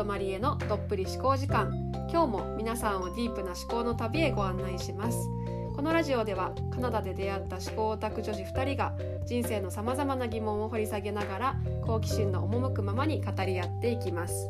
[0.00, 1.70] とマリエのどっぷり思考時間。
[2.10, 5.28] 今日も皆さんをディープな思考の旅へご案内します。
[5.76, 8.94] このラジオではカナダで出会った思考オタク女子2人が
[9.26, 14.48] 人生のさまざまな疑問を掘り下げながら好奇心の赴くままに語り合っていきます。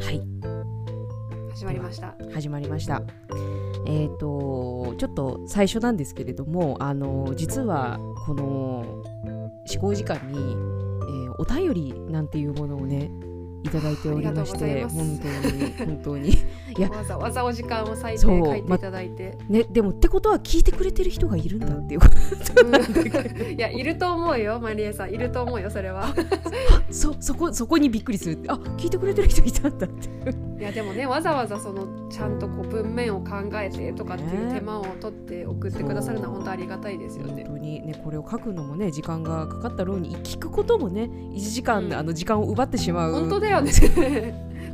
[0.00, 0.20] はい。
[1.52, 2.16] 始まりました。
[2.34, 3.02] 始まりました。
[3.86, 13.12] えっ、ー、とちょっと最初なんですけれどもあの実はこの思考時間に、えー、お便りなんていうものをね
[13.64, 16.32] いただいておりまして本当に本当に
[16.76, 22.12] いやわざわざお時間を割いて書いていただいて、ま、ねでもってことは聞いてくれてる人がいるんだっていうこと。
[23.50, 25.10] いやいると思うよマリエさん。
[25.12, 26.14] いると思うよそれは。
[26.90, 28.38] そそこそこにびっくりする。
[28.48, 37.44] あ聞いてくれてる人いたんだっていやでもねわざわざそのちゃんとこう文面を考えてとかっていう手間を取って送ってくださるのは本当ありがたいですよね。
[37.44, 43.12] 本当にねこれを書くのもね時間がかかったろうに聞くこともね1時間、うん、あの時間を奪ってしまう。
[43.12, 43.72] 本当だよね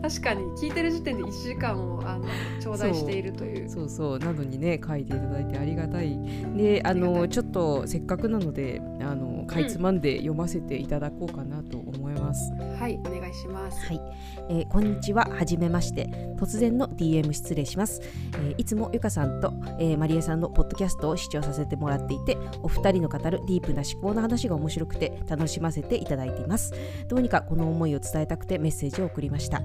[0.02, 2.24] 確かに聞いてる時点で1時間をあの
[2.60, 3.68] 頂戴しているという。
[3.68, 6.18] そうそうなのにね書いていただいてありがたい。
[6.56, 13.86] であのちょっとせっかくなのであのかいつまんで読ませていただこうかなと思います、うん、はいお願いします。
[13.86, 14.00] はい、
[14.48, 15.28] えー、こんにちは。
[15.30, 16.28] はじめまして。
[16.38, 18.00] 突然の DM 失礼します、
[18.34, 26.72] えー、いつもゆかさんと、えー、マリエさんのポッドキャストを視聴させてもらっていてお二人の語るディープな思考の話が面白くて楽しませていただいています。
[27.08, 29.62] どうにかこの思いを伝えたくてメッセージを送りました。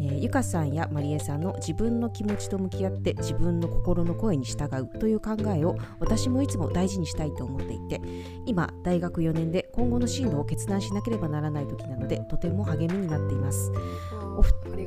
[0.00, 8.00] えー、ゆかさんやまりえさんの自分の気持ちと向き合って自分の心の声に従うという考えを私もいつも大事にしたいと思っていて
[8.46, 13.70] 今大学4年で今後の進路を決断しなければならない時なのでとても励みになっています。
[14.36, 14.42] お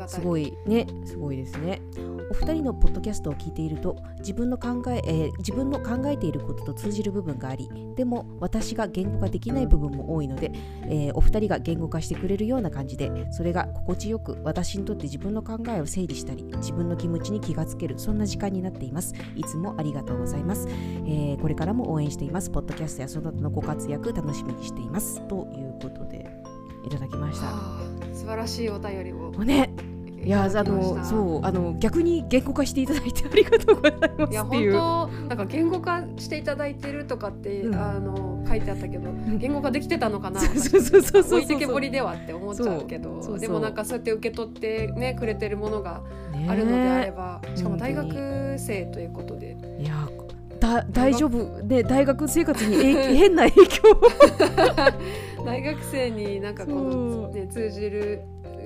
[0.08, 0.88] すごいね。
[1.06, 1.82] すごいですね。
[2.32, 10.52] お二人のポッドキャストを聞いていると自分の考ええー、自分の考えていることと通じる部分がありでも私が言語化できない部分も多いので、
[10.84, 19.14] えー、お二人が言語化してくれるような感じでそれが心地よく私にとって自分の考えを整理したり自分の気持ちに気がつけるそんな時間になっています。
[19.36, 22.50] いつもありがとうございます、えー、これからも応援しています。
[22.50, 25.22] ポッドキャストやその他のご活躍楽しみにしています。
[25.28, 26.45] ということで
[26.86, 27.48] いただきました。
[28.14, 29.32] 素晴らしいお便りを。
[29.44, 29.70] ね
[30.26, 46.02] いやあのそうあの逆に言語化していただいてありがとうございますいや本当なんか言語化していただいてるとかって、うん、あの書いてあったけど言語化できてたのかな そうそうそうそう置いてけぼりではって思っちゃうけどでもなんかそうやって受け取ってねくれてるものが
[46.48, 49.56] あるのであれば、しかも大学生ということで。
[49.80, 49.94] いや
[50.60, 51.62] だ大丈夫。
[51.64, 52.76] で大学生活に
[53.16, 53.82] 変な影響
[55.46, 58.24] 大学生になんかこの、ね、通じる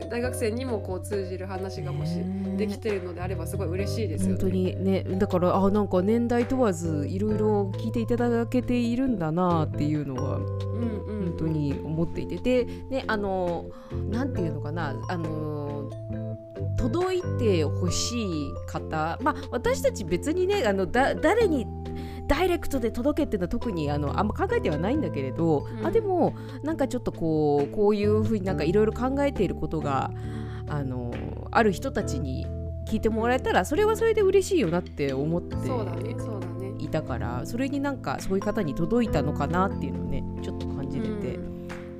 [0.10, 2.22] 大学生にもこう通じる話がもし
[2.58, 4.38] できてるのであればすごい嬉しいですよね。
[4.42, 12.38] 本当にねだからあなんか年代問わずいろいろ聞いていただけているんだなっていうのは、うんうん、本当に思っていて。
[12.38, 13.66] でねあの
[14.10, 15.90] なんていうのかなあの
[16.78, 21.66] 届いてほしい方まあ私たち別にねあのだ誰に
[22.30, 30.12] ダイレクトで届けっていうのは特にあのあんま考えてはないんだけれど、うん、あでもなんかちょっとこうこういうふうになんかいろいろ考えていることが
[30.68, 31.12] あの
[31.50, 32.46] ある人たちに
[32.86, 35.56] 聞いてもらえたらそれはそれで嬉しいよなって思って
[36.78, 41.40] いたからそれになんかそういう方に届いたのかなっていうのをねちょっと感じれて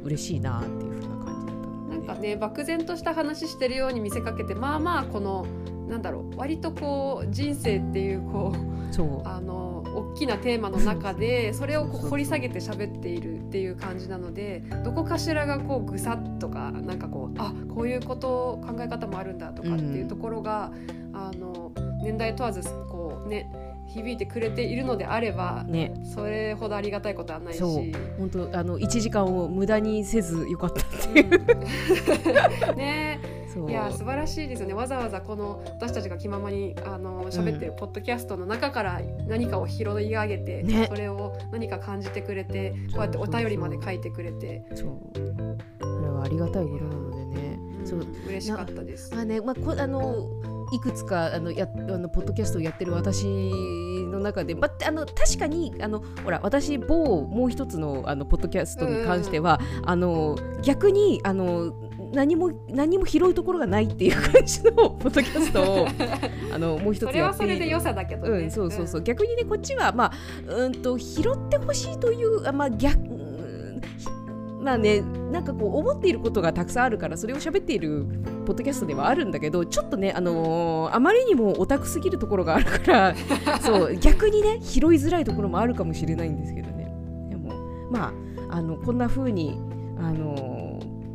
[0.04, 5.48] 嬉しいなっていうふうな感じだったので、なんかね漠然とした話してるように見せかけてまあまあこの
[5.88, 8.79] なんだろう割とこう人生っていうこう
[9.26, 20.72] あの大きなテーマの中でそれを掘り下げて喋っているっていう感じなのでどこかしらがこうぐさっとかなんかこうあこういうこと考え方もあるんだとかっていうところが、
[21.12, 23.52] うん、あの年代問わずこうね
[23.88, 27.60] 響いてくれているのであれば、ね、それほどありがたいことはないし。
[27.60, 31.30] 本当あの1時間を無駄にせずよかったっていう、
[32.70, 33.20] うん、 ね
[33.68, 34.74] いや素晴らしいですよね。
[34.74, 44.64] わざわざこの私たちが気ままにあの喋ってるポッドキャストの中から何かを拾い上げて、ね、それを何か感じてくれてこうやってお便りまで書いてくれて。
[44.76, 45.00] そう。
[45.80, 48.08] それはありがたいことなのでね、うん、そう。
[48.28, 49.16] 嬉しかったです。
[49.16, 50.30] あねまあ、こあの
[50.72, 61.74] いくつかあのやあのポッドキャストをやってる私の中で、ま、あの確かにあのほら私某もう一つのあのポッドキャストに関しては、うん、あの逆にあの
[62.14, 65.88] 何も何も拾うところがないっていう感じのポッドキャストを
[66.54, 70.12] あのもう一つやってそれはそれで良さだけど、ね、うん、そうそうそう、うん、逆にねこっちはまあ
[70.48, 72.98] うんと拾ってほしいというあまあ逆
[74.60, 75.02] まあね
[75.32, 78.06] なんかこう思っていることがたくさんあるからそれを喋っている
[78.46, 83.16] ポッドキャストではあるんだけどちょっとね、あのー、あまりにもオタクすぎるところがあるから
[83.62, 86.92] そう逆にね拾いづらいところもあるかもしれないんですけどね。
[87.30, 87.54] でも
[87.90, 88.12] ま
[88.50, 89.60] ああのこんな風に
[89.98, 90.69] あのー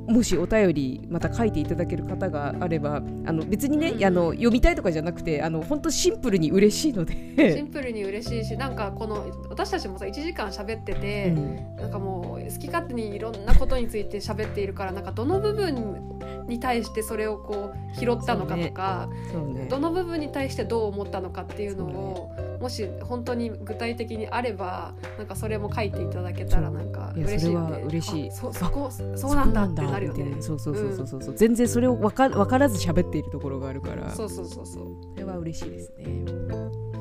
[0.06, 7.14] もしお便りまた書いていただける方があればあの別にね、うん、あの読みたいとかじゃなくてあの本当シンプルに嬉しいので。
[7.54, 16.13] シンプルに嬉しいしなんかこの私たちもさ1時間喋ってて、うん、なんかもう好き勝手にいろんなことについて喋っているからなんかどの部分
[16.46, 27.82] に対してそれをこう拾ったのかとか、ねね、どの部分に対してどう思ったのかっていうのを、ね、もし本当に具体的にあればなんかそれも書いていただけたらなんか嬉しいよね。
[27.86, 30.36] 嬉しいそそこそうなんだってなるよね。
[30.40, 36.04] そうそうそうそうそう、うん、全然それを分か分からず喋っているところがあるからそうそうそうそうそれは嬉しいですね。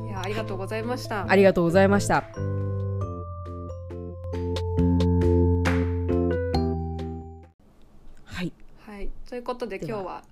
[0.08, 1.26] いやありがとうございました。
[1.30, 2.24] ありがとうございました。
[9.30, 10.24] ということで今日は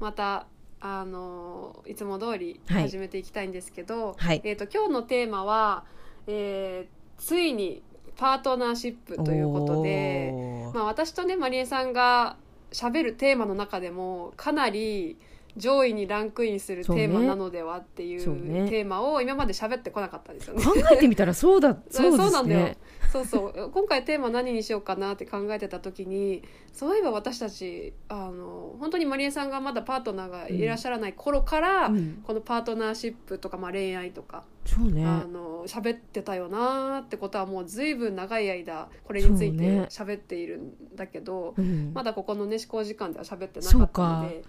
[0.00, 0.46] また
[0.80, 5.84] あのいつも通り始めていきたいんですけど、はい、えーと、今日のテーマは、
[6.26, 7.82] えー、ついに
[8.16, 10.32] パートナーシップということで、
[10.74, 12.36] まあ、私とねまりえさんが
[12.72, 15.16] しゃべるテーマの中でもかなり
[15.56, 18.20] 上位にランクインするテーマなのではっていう
[18.68, 20.64] テーマを今まで喋ってこなかったですよね。
[20.64, 22.24] 考えてみたらそうだそうですね。
[22.24, 22.74] そうなんだよ。
[23.12, 23.70] そうそう。
[23.72, 35.04] 今回テーマ何にしようかなって考えてた時にそういえば私たちあの本当にまりえさんがまだパートナーがいらっしゃらない頃から、うん、このパートナーシップとか、まあ、恋愛とかそうね。
[35.04, 44.44] あの喋ってたよなってことはもう随分長い間これについて喋っているんだけど、ねうん、まだここのね思考時間では喋ってなかったので。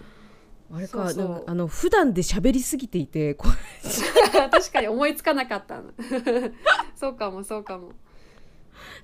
[0.76, 3.36] あれかそうあの普段で喋りすぎていて
[4.52, 5.82] 確かに思いつかなかった。
[6.96, 7.92] そうかもそうかも。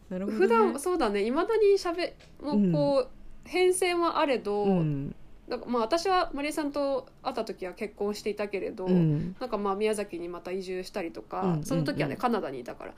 [0.10, 1.24] なるほど、ね、普段そうだね。
[1.24, 3.08] いまだにしゃべもうこう、うん、
[3.44, 5.16] 変遷はあれど、うん、
[5.48, 12.94] だまあ私はマリエさんと会った時は結婚していたけれど、うん、なんかまあ宮崎にまた移住したりとか、うん、その時はね、カナダにいたから、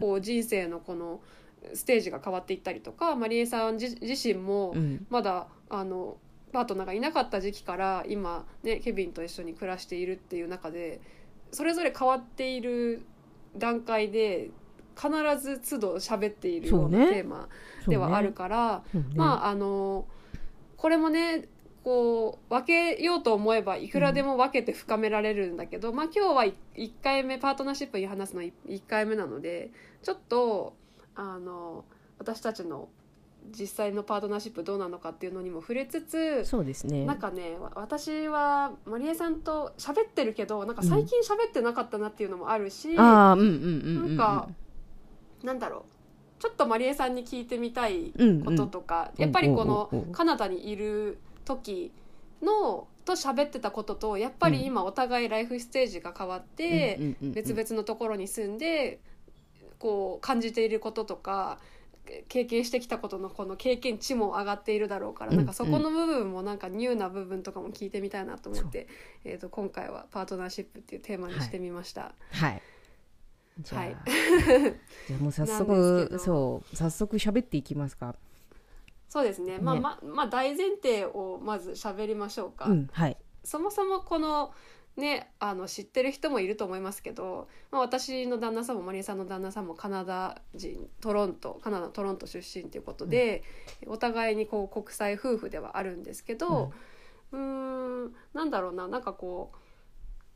[0.00, 1.20] こう人生のこの
[1.72, 4.74] ステージが変わっていったりとかマリエさん自身も
[5.08, 6.18] まだ、あの
[6.54, 11.00] パートナーがいなかった時期から今ねケビンと一緒に暮らしているっていう中で
[11.50, 13.02] それぞれ変わっている
[13.56, 14.50] 段階で
[14.96, 15.10] 必
[15.40, 17.48] ず都度喋っているようなテーマ
[17.88, 20.06] ではあるから、ねね、まああの
[20.76, 21.48] これもね
[21.82, 26.44] こう分けようと思えばいくらでも分けて深められるんだけど、うん、まあ今日は
[26.76, 28.52] 1回目パートナーシップに話すの1
[28.88, 29.72] 回目なので
[30.02, 30.74] ちょっと
[31.16, 31.84] あの
[32.18, 32.88] 私たちの
[33.50, 37.04] 実際のパートナーシップどうなのかっていうのにも触れつつそうですね。
[37.04, 44.48] なんかね私はまりえさんと喋ってるけどなんか最近喋ってなかったなっていうのもあるし、うん、なんか
[45.42, 45.82] なんだろう。
[46.40, 48.12] ちょっとまりえさんに聞いてみたい
[48.44, 49.24] こととか、うん。
[49.24, 51.90] うん、やっぱりこのカナダにいる時
[52.42, 59.00] のと喋ってたこととやっぱり今お互いライフステージが変わって別々のところに住んで
[59.78, 61.58] こう感じていることとか
[62.28, 68.88] 経験してきたことのこの経験値も上がっているだろうから、なんかそこの部分もなんかニューな部分とかも聞いてみたいなと思って、
[69.24, 72.02] えー、と今回はパートナーシップっていうテーマにしてみました。
[72.02, 72.62] はい、はい
[73.60, 73.96] じゃあ、はい、
[75.06, 78.16] じゃあもう早速そう早速喋っていきますか。
[79.08, 83.16] そうですね、ね、まあままあ大前提をまず喋りましょうか、うん、はい。
[83.44, 84.52] そもそもこの
[84.96, 93.42] ねあの知ってる人もいると思いますけど、まあ、私の旦那さんもマリエさんの旦那さんもカナダ人トロントカナダトロント出身ということで、
[93.86, 96.72] うん、お互いにこう国際夫婦ではあるんですけど、
[97.32, 99.58] うん、んなんだろうななんかこう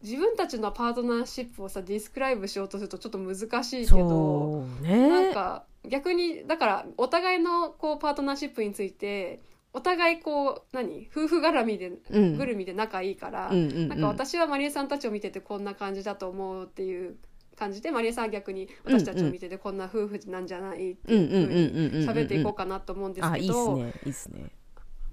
[0.02, 9.40] 自分たちのパートナーシップをさディスクライブしようとするとちょっと難しいけど、ね、なんか逆にだからお互いのこうパートナーシップについて
[9.72, 11.08] お互いこう何？
[11.10, 17.16] 夫婦絡みで、うん、ぐるみで仲いいから、うんうんうん、なんか私はマリエさんたちを見ててこんな感じだと思うっていう
[17.56, 23.82] 感じでマリエさんは逆に私たちを見ててこんな夫婦なんじゃないっていうふうに喋っていこうかなと思うんですけど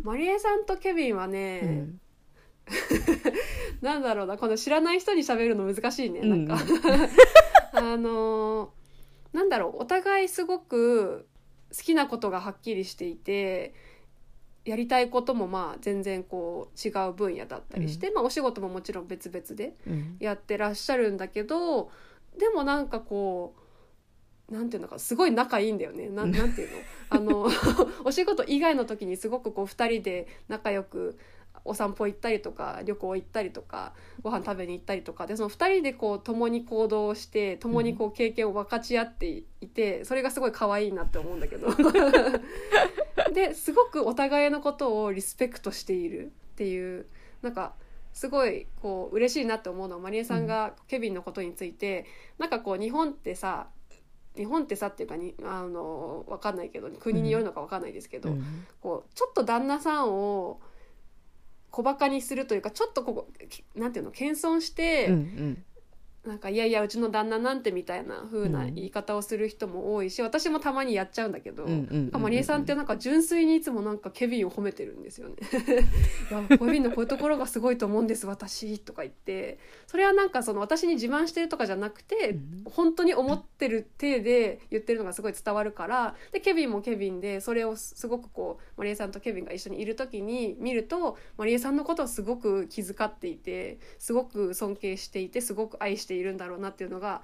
[0.02, 2.02] マリエさんとケビンはね、うん。
[3.82, 6.56] なんだろうなこの知らない人に喋るの難しいねなんか、
[7.74, 8.74] うん、あの
[9.34, 11.28] なんだろうお互いすごく
[11.76, 13.74] 好きなことがはっきりしていて
[14.66, 19.76] やりたいこともまあ全然こう違う分野だったりして、うん、まあ、お仕事ももちろん別々で
[20.20, 23.56] やってらっしゃるんだけど、うん、でもなんかこ
[24.50, 26.10] うなんていうのかすごい仲いいんだよね。
[26.10, 26.78] ななんていうの？
[27.10, 27.48] あの
[28.06, 31.18] お仕事以外の時にすごくこう2人で仲良く
[31.66, 41.68] お散歩行ったりとか旅行行ったりとかご飯食べに行ったりとかでその2人でこう共に行動して共にこう経験を分かち合っていてそれがすごい可愛いなって思うんだけど。
[43.34, 47.06] ですごくお互いのことをリスペクトしているっていう
[47.42, 47.74] なんか
[48.14, 52.06] すごいこう嬉しいなって思うのはまりえさんがケビンのことについて、
[52.40, 53.68] うん、なんかこう日本ってさ
[54.38, 60.60] 日本ってさっていうかにあの分かんないけど国によるのか分かんないですけど、うん、こうちょっと旦那さんを
[61.76, 63.28] 小バカにするというかちょっとここ
[63.76, 65.64] なんていうの謙遜して、うんうん。
[66.26, 71.68] なんかいやいやうちの旦那なんてみたいな風な言い方をする人も多いし、私もたまにやっちゃうんだけど、
[72.18, 75.36] マリエさんってなんか純粋にいつもなんかケビンを褒めてるんですよね。
[76.32, 79.60] いやケビンのこういうところがすごいと思うんです私とか言って。
[79.88, 97.22] それはなんかその私に自慢してるとかじゃなくて、本当に思ってる体で言ってるのがすごい伝わるからでケビンもケビンでそれをすごくこうマリエさんとケビンが一緒にいる時に見るとマリエさんのことをすごく気遣っていてすごく尊敬していてすごく愛しているんだろうなっていうのが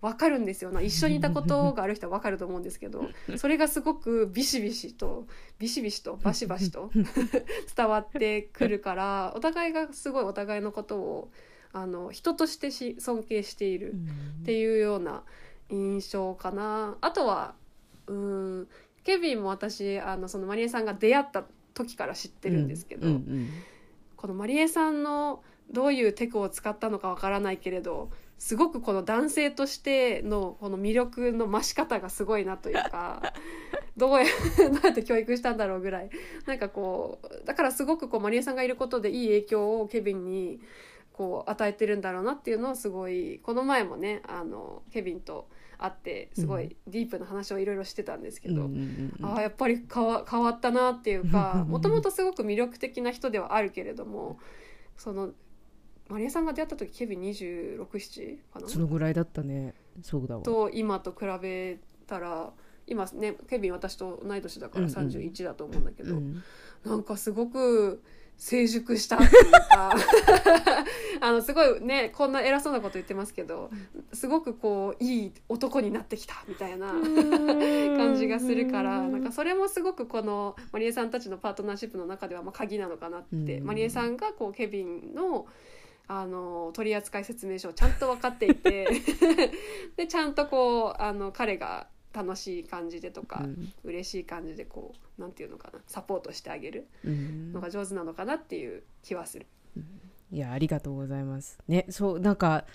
[0.00, 0.70] 分かるんですよ。
[0.70, 5.26] な一緒にいたことがある人は分かると思うんですけどそれがすごくビシビシと
[5.58, 6.90] ビシビシとバシバシと
[7.76, 11.30] 伝わってくるからお互いがすごいお互いのことを
[11.72, 13.94] あの人としてし尊敬している
[14.42, 15.22] っていうような
[15.68, 16.96] 印象かな。
[17.00, 17.54] あとは
[18.06, 18.68] うん
[19.04, 21.44] ケビンも私あのそのマリエさんが出会った
[21.74, 23.06] 時から知ってるんですけど、
[24.16, 33.34] このマリエさんのどういうテクを使ったのかわからないけれどすごくこの男性としてのこの魅力の増し方がすごいなというか
[33.96, 34.24] どうや
[34.56, 36.10] どうやって教育したんだろうぐらい。
[36.46, 40.60] なんかこうだからすごくこうマリエさんがいることでいい影響をケビンに
[41.12, 54.38] こう与えてるんだろうなっていうのをすごいこの前もねあのケビンと会ってすごいディープな話をいろいろしてたんですけど、うん、ああやっぱり変わ変わったなっていうか もともとすごく魅力的な人ではあるけれども
[54.96, 55.32] その
[56.10, 58.68] マリエさんが出会った時ケビン267かな？
[58.68, 59.74] そのぐらいだったね。
[60.02, 60.42] そうだわ。
[60.42, 62.50] と今と比べたら
[62.86, 66.42] 今ねケビン私と同い年だから31だと思うんだけど、うん。
[66.84, 68.02] うん、なんかすごく
[68.40, 69.94] 成熟したっていうか
[71.20, 73.70] あのすごいねこんな偉そうなこと言ってますけど
[74.14, 85.46] すごくこういい男になってきたみたいな感じがするからなんかそれもすごくこのマリエさんたちのパートナーシップの中ではまあ鍵なのかなってマリエさんがこうケビンの
[86.12, 88.88] あの取扱説明書をちゃんと分かっていて
[89.96, 99.46] でちゃんとこうあの彼が楽しい感じでとか、うん、嬉しい感じでこうなんていうのかなサポートしてあげるのが上手なのかなっていう気はする。
[99.76, 99.84] うん、
[100.32, 101.60] いやありがとうございます。
[101.68, 102.66] ねそうなんか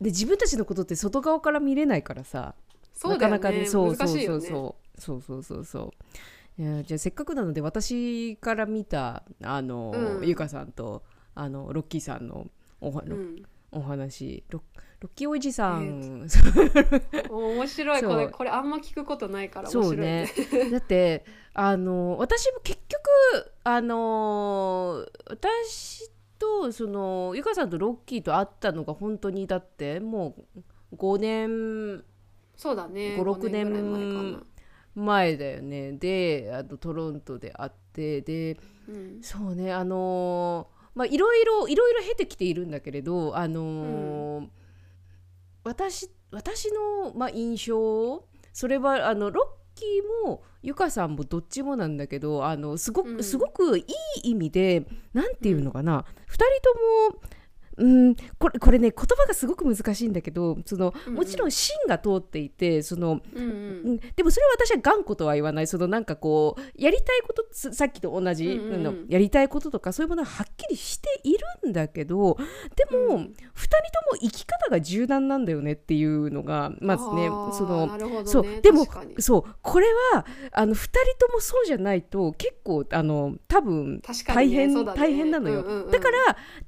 [0.00, 2.54] で自分たちのことって外側から見れないからさ、
[3.04, 5.92] ね、なかなかそうそうそうそう、そうそうそうそ
[6.58, 6.62] う。
[6.62, 11.02] いやじゃあせっかくなので私から見たあの、うん、ゆかさんと
[11.34, 12.46] あのロッキーさんの
[12.80, 13.42] お,、うん、
[13.72, 14.62] お話ロ
[15.00, 18.02] ロッキーおじさん、えー、 面白い。
[18.02, 20.26] これこれあんま聞くことないから面白い、ね、
[20.72, 30.60] だってあの私も結局あの私とそのゆかさんとロッキーと会ったのが本当にだってもう
[30.96, 32.04] 5年
[32.56, 33.16] そうだね。
[33.18, 34.46] 56年
[34.94, 35.92] 前だよね。
[35.92, 44.50] であのトロントで会ってで、うん、そうねあのまあいろいろいろいろ経てきているんだけれどあのーうん、
[45.62, 49.42] 私私の、まあ、印象それはあのロ
[49.76, 53.84] ッキーもゆかさんもどっちもなんだけどあのすごく、すごくい
[54.24, 56.44] い意味で何て言うのかな、うん、2人
[57.10, 57.20] とも
[57.78, 63.48] うんこれこれね言葉がすごく難しいんだけどその、うんうん、もちろん芯が通っていてその、うんう
[63.92, 65.66] ん、でもそれは私は頑固とは言わない。
[65.66, 72.36] そのなんかこうやりたいことさっきと同じ、うんうん、のやりたいこととかそういうものははっきりしているんだけど
[72.74, 73.26] でも、うん、2人と
[74.12, 78.60] も生き方が柔軟なんだよねっていうのがまずねその、ね、そう。
[78.62, 78.86] でも
[79.18, 79.44] そう。
[79.62, 86.16] これはあの2人ともそうじゃないと結構あの多分大変、ねね、大変なのよ、うんうんうん、だから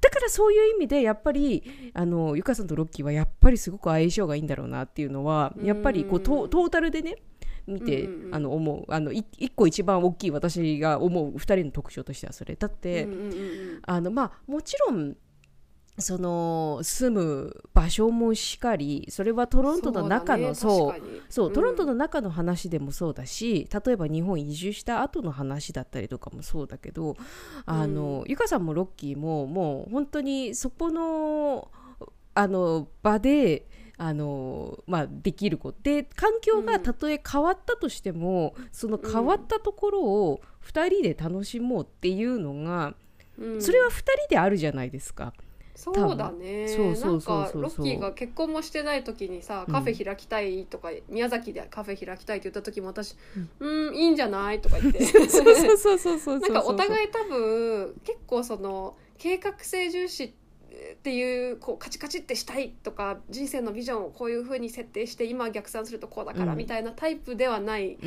[0.01, 1.63] だからそういう意味でやっぱり
[1.93, 7.17] あのゆかさんとロッキーはやっぱりすごく相性がいいんだろうなっていうのはやっぱりこうトータルでね
[7.67, 8.85] 見て、うんうん、あの思う。
[8.89, 12.55] あの一個一番大きい私が思う2人の特徴としてはそれ。
[12.55, 15.15] だって、うんうんうん、あのまあもちろん
[16.01, 27.15] その住む場所もしかりそれはトロントの中のそう、ね、そう、トロントの中の話でもそうだし例えば日本移住した後の話だったりとかもそうだけど
[27.65, 31.69] あの、うん、ゆかさんもロッキーももう本当にそこの
[32.33, 33.67] あの場で
[34.01, 35.79] あのまあ、できること。
[35.83, 42.95] で環境がたとえ変わったとしても、うん、その変わったところを2人で楽しもうっていうのが、
[43.37, 45.33] うん、それは2人であるじゃないですか。
[45.79, 46.67] そうだね。
[46.67, 47.61] そうそうそうそう。
[47.61, 53.15] ロッキーが結婚もしてない時にさカフェ開きたいとか、うん、宮崎でカフェ開きたいって言った時も私
[53.59, 53.95] 「うん。
[53.95, 55.05] いいんじゃない?」とか言って。
[55.07, 56.39] そうそうそうそう。
[56.39, 60.33] なんかお互い多分結構その計画性重視
[60.99, 67.97] っていうこうカチカチってしたいとか人生のビジョンをこういうふうに設定して今逆算するとこうだからみたいなタイプではない、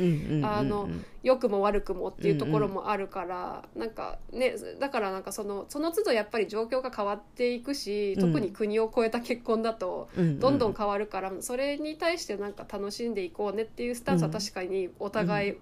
[0.43, 0.87] あの
[1.23, 15.53] 良くも悪くもっていうところもあるから、うんうん、なんかねだからなんかそのその都度やっぱり状況が変わっていくし、特に国を越えた結婚だとどんどん変わるから、それに対してなんか楽しんでいこうねっていうスタンスは確かにお互い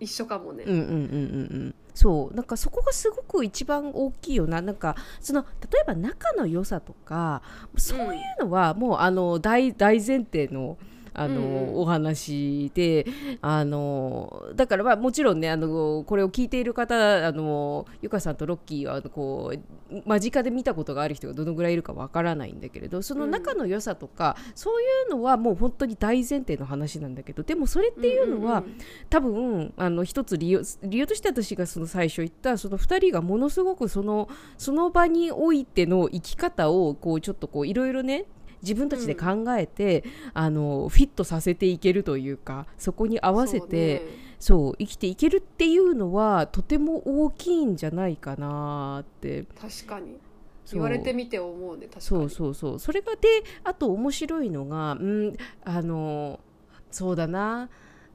[0.00, 0.64] 一緒かもね。
[0.66, 4.60] うんうんうんうんそうなんかそこがすごく一番大きいよな。
[4.60, 7.42] なんかその例えば仲の良さとか
[7.76, 10.78] そういうのはもう、あの大大前提の
[11.14, 13.06] あの、うん、お話で
[13.42, 38.26] あのだからまあもちろんねあのこれを聞いている方あのゆかさんとロッキーはこう間近で見たことがある人がどのぐらいいるかわからないんだけれどその仲の良さとか、うん、そういうのはもう本当に大前提の話なんだけどでもそれっていうのは、うんうんうん、多分あの一つ理由理由として私がその最初言ったその2人がものすごくそのその場においての生き方をこうちょっとこういろいろね
[38.62, 44.06] 自分たちで考えて、うん、あのフィットさせていけるというかそこに合わせて
[44.38, 49.44] そう、ね、生きていけるっていうのはとても大きいんじゃないかなって。
[49.60, 50.18] 確かに。
[50.72, 52.02] 言われてみて思うね確かに。
[52.02, 52.78] そうそうそう。
[52.78, 56.40] それがであと面白いのがうんあの
[56.90, 57.68] そうだな、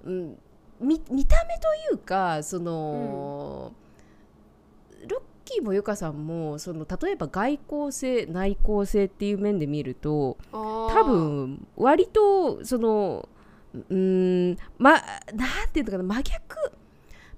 [0.03, 0.37] うん、
[0.79, 3.73] 見見た目というかその、
[5.01, 13.29] うん、ロッキーもゆかさんもその例えば外交性内向性っていう面で見ると多分割とその
[13.89, 15.01] うんま
[15.33, 16.71] なんていうのかな真逆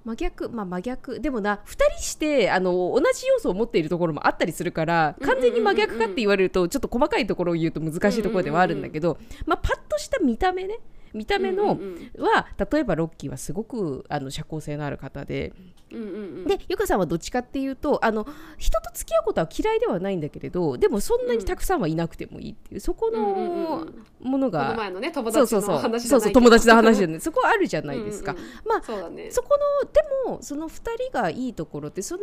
[0.04, 1.20] 真逆まあ真逆。
[1.20, 10.78] でもな2人してあの同じ要素を持っているところもあったりするから完全に真逆かって言われるとちょっと細かいところを言うと難しいところではあるんだけど、まあ、パッとした見た目ね
[11.12, 11.78] 見た目の、
[12.18, 15.52] は例えばロッキーはすごくあの社交性のある方で、
[15.92, 16.06] うんうんう
[16.42, 23.86] ん、でゆかさんはどっちかっていうとあの人と付き合うことは嫌いではないんだけれどでもそんなにたくさんはいなくてもいいっていうそこの
[24.20, 30.00] ものが、前のね友達の話そうそう友達の話でねそこあるじゃないですか、うんうん、まあそ、ね、そこので
[30.30, 32.22] もその2人がいいところってその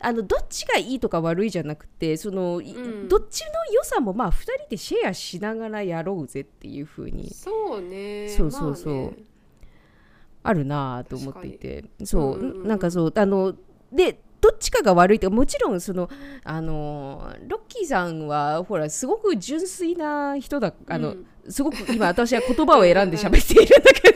[0.00, 7.32] あのどっちがいいとか悪いじゃなくてその、うん、どっちの良さもまあ2人でシェアしながらやろうぜっていうふうに。
[7.32, 9.28] そうねそうそうそう、まあね
[10.48, 11.84] あるなと思っていて。
[12.04, 13.54] そう、うんうん、なんかそうあの
[13.92, 16.08] でどっちかが悪いともちろんその
[16.44, 24.12] あのロッキーさんはほらすごく純粋な人だあの、うん、すごく今私は言葉を選んで喋っているんだけ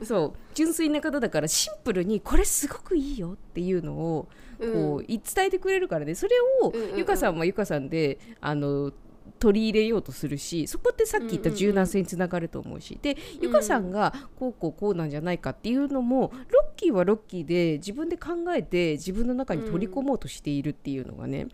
[0.00, 0.04] ど。
[0.04, 0.32] そう。
[0.54, 6.14] 純粋な方だからシンプルにこれすごくいいよっていうのをこう、伝えてくれるからね。
[6.14, 8.92] それを、ゆかさんはゆかさんであの
[9.38, 21.48] 取り入れようとするしそこってさっき言った柔軟性につながると思うし、でゆかさんがこうこうこうなんじゃないかっていうのもロッキーはロッキーで自分で考えて自分の中に取り込もうとしているっていうのがね、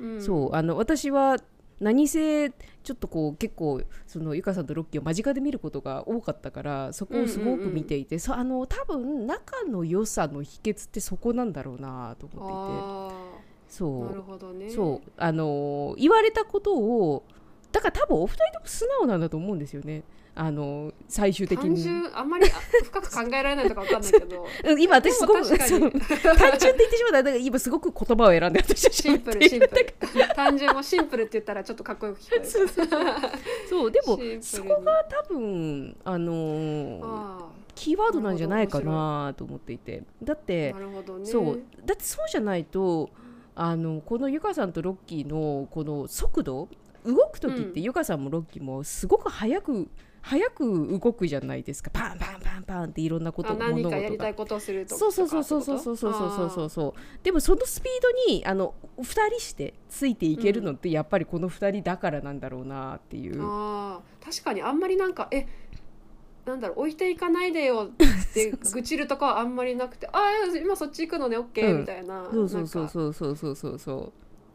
[0.00, 1.36] うん、そうあの私は
[1.80, 13.21] 何せちょっとこう結構そのゆかさんとロッキーを間近で見ることが多かったからそこをすごく見ていて、うんうんうん、あの多分仲の良さの秘訣ってそこなんだろうなと思っていて。
[13.72, 14.04] そう。
[14.04, 14.68] なるほどね。
[14.68, 15.10] そう。
[15.16, 17.24] あの言われたことを
[17.72, 20.02] だから多分お二人とも素直なんだと思うんですよね。
[20.34, 21.68] あの最終的に。
[21.68, 22.46] 単純あんまり
[22.84, 24.46] 深く考えられないとか分かんないけど。
[24.78, 29.94] 今私すごく単純って言ってしまっただから今すごく言葉を選んで私はシンプルシンプル。
[30.36, 32.46] 単純もシンプルって言ったらちょっとかっこよく聞こえる。
[33.70, 40.02] そうでもそこが多分あのー、キーワードなんじゃないかなと思っていて。
[40.22, 40.78] だって、ね、
[41.24, 41.62] そう。
[41.86, 43.08] だってそうじゃないと
[43.54, 46.68] あのこのゆかさんとロッキーのこの速度
[47.04, 49.88] 動く時ってゆかさんもロッキーもすごく速く
[50.22, 51.90] 早く動くじゃないですか。
[51.90, 57.24] パンパンパンパンっていろんなこと何かやりたいことをするとそうそうそうそうそうそうそうそうそうそう。
[57.24, 65.48] でもそのスピードにあの2人してついていけるのってやっぱりこの2人だからなんだろうなっていう、うん、あ確かにあんまりなんかえ
[66.44, 74.12] なんだろう置いていかないでよって愚痴るとかはあんまりなくて ああ今そっち行くのね OK、うん、みたいなそうそうそうそうそうそうそうそう。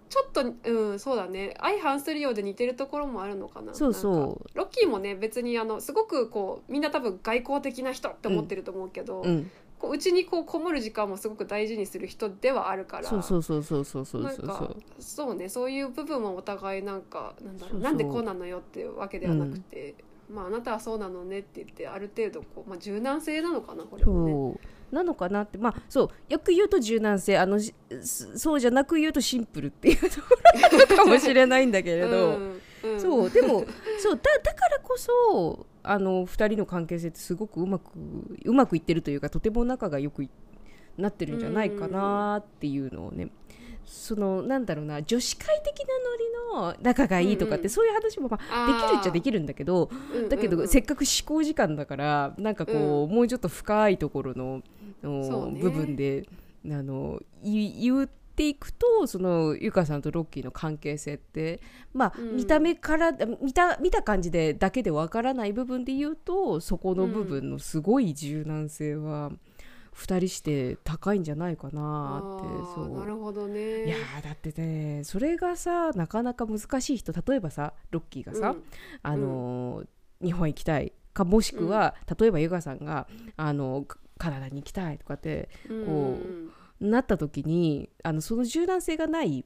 [0.10, 1.54] ちょっとうんそうだね。
[1.60, 3.74] 相反するようで似てるところもあるのかな。
[3.74, 4.58] そうそう。
[4.58, 13.04] ロッキーもね別にあのすごくこうみんな多分外交的な人って思ってると思うけど、うん、こううちにこうこもる時間もすごく大事にする人ではあるから。
[13.04, 15.36] そうそうそうそうそうそうそうそう。
[15.36, 17.82] ねそういう部分もお互いなんかなんだろう。
[17.82, 19.96] なんでこうなのよっていうわけではなくて、
[20.30, 24.70] まあ、あなたはそうなのねって言ってある程度こう、まあ、柔軟性なのかなこれもね。
[24.92, 25.58] なのかなって。
[25.58, 27.38] まあそうよく言うと柔軟性。
[27.38, 27.60] あの
[28.02, 30.28] そうじゃなく言うとシンプルっていうとこ
[30.90, 33.30] ろかもしれないんだけれど、うんうん、そう。
[33.30, 33.66] でも
[34.00, 37.92] そうだだからこそあの2人の関係性ってすごくうまく
[38.46, 40.28] うまくいってるというかとても仲がよく
[40.98, 43.30] なってるんじゃないかなっていうのをね、
[43.88, 45.80] そのなんだろうな女子会的
[46.54, 49.90] なノリの仲がいいとかって、うんうん、そういう話もまあできるっちゃできるんだけど、
[50.30, 56.28] だけど、せっかく思考時間だからなんかこう、うん、もうちょっと深いところの、ね、部分で
[56.66, 61.62] あの言っていくとそのゆかさんとロッキーの関係性って
[61.94, 69.32] まあ、うん、見た目から見た見た感じでだけでわからない部分で言うとそこの部分のすごい柔軟性は。
[69.98, 73.00] 2人して高いんじゃないかなってそう。
[73.00, 73.86] なるほどね。
[73.86, 78.64] いやだってねそれがさなかなか難しい人例えばさロッキーがさ、うん、
[79.02, 79.84] あの、
[80.22, 83.08] うん、日本行きたいかもしくは、うん、例えばユガさんが
[83.38, 83.86] あの
[84.20, 85.50] カナダに行きたいとかって
[85.86, 86.20] こ
[86.80, 89.46] う、なった時にあのその柔軟性がない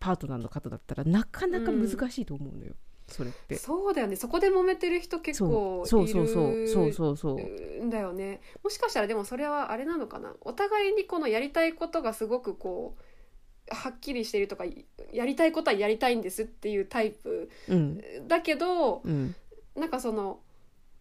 [0.00, 2.74] パートナーの方だったらなかなか難しいと思うのよ。
[3.08, 3.56] それって。
[3.56, 4.16] そうだよね。
[4.16, 6.92] そこで揉めてる人結構いるそうそうそう。
[6.92, 8.40] そうそうだよね。
[8.62, 10.34] もしかしたらでもそれはあれなのかな。
[10.40, 14.64] お互いにこのやりたいことがすごくこうはっきりしているとか
[15.12, 19.34] やりたいことはやりたいんですっていうタイプ、うん、だけど、うん、
[19.74, 20.40] なんかその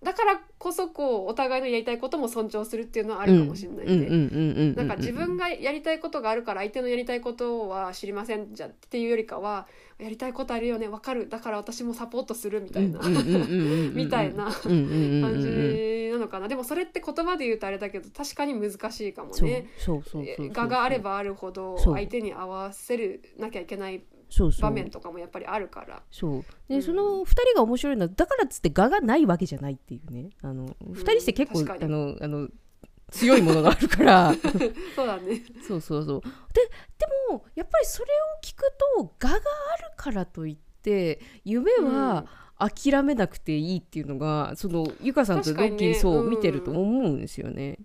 [0.06, 4.74] だからこそこうお互いのやりたいことも尊重するっていうのはあるかもしれないで。
[4.76, 11.28] なんか自分がやりたいことがあるから相手のやりたいことは知りませんじゃっていうよりかはやりたいことあるよねわかる。
[11.28, 13.00] だから私もサポートするみたいな。
[13.00, 14.46] みたいな。
[14.46, 16.48] 感じなのかな。
[16.48, 19.68] でもそれって言葉で言うとあれだけど確かに難しいかもね。
[20.54, 24.04] 画があればあるほど相手に合わせるなきゃいけない
[24.62, 26.02] 場面とかもやっぱりあるから。
[26.12, 26.46] そう。
[26.68, 30.30] で、うん、その2人が面白いのはだからっつって画がないわけじゃないっていうね。
[30.42, 32.50] あの2人して結構、うん、あのあの
[33.12, 34.34] 強いものがあるから。
[34.96, 35.44] そうだね。
[35.68, 36.22] そうそうそう。
[36.22, 36.62] で
[36.98, 38.64] でもやっぱりそれを聞く
[38.98, 39.44] と画がある
[39.96, 42.26] からといって夢は、
[42.58, 47.80] 諦めなくていいっていうのがそのゆかさんとロッキー、ね、そう見てると思うんですよね。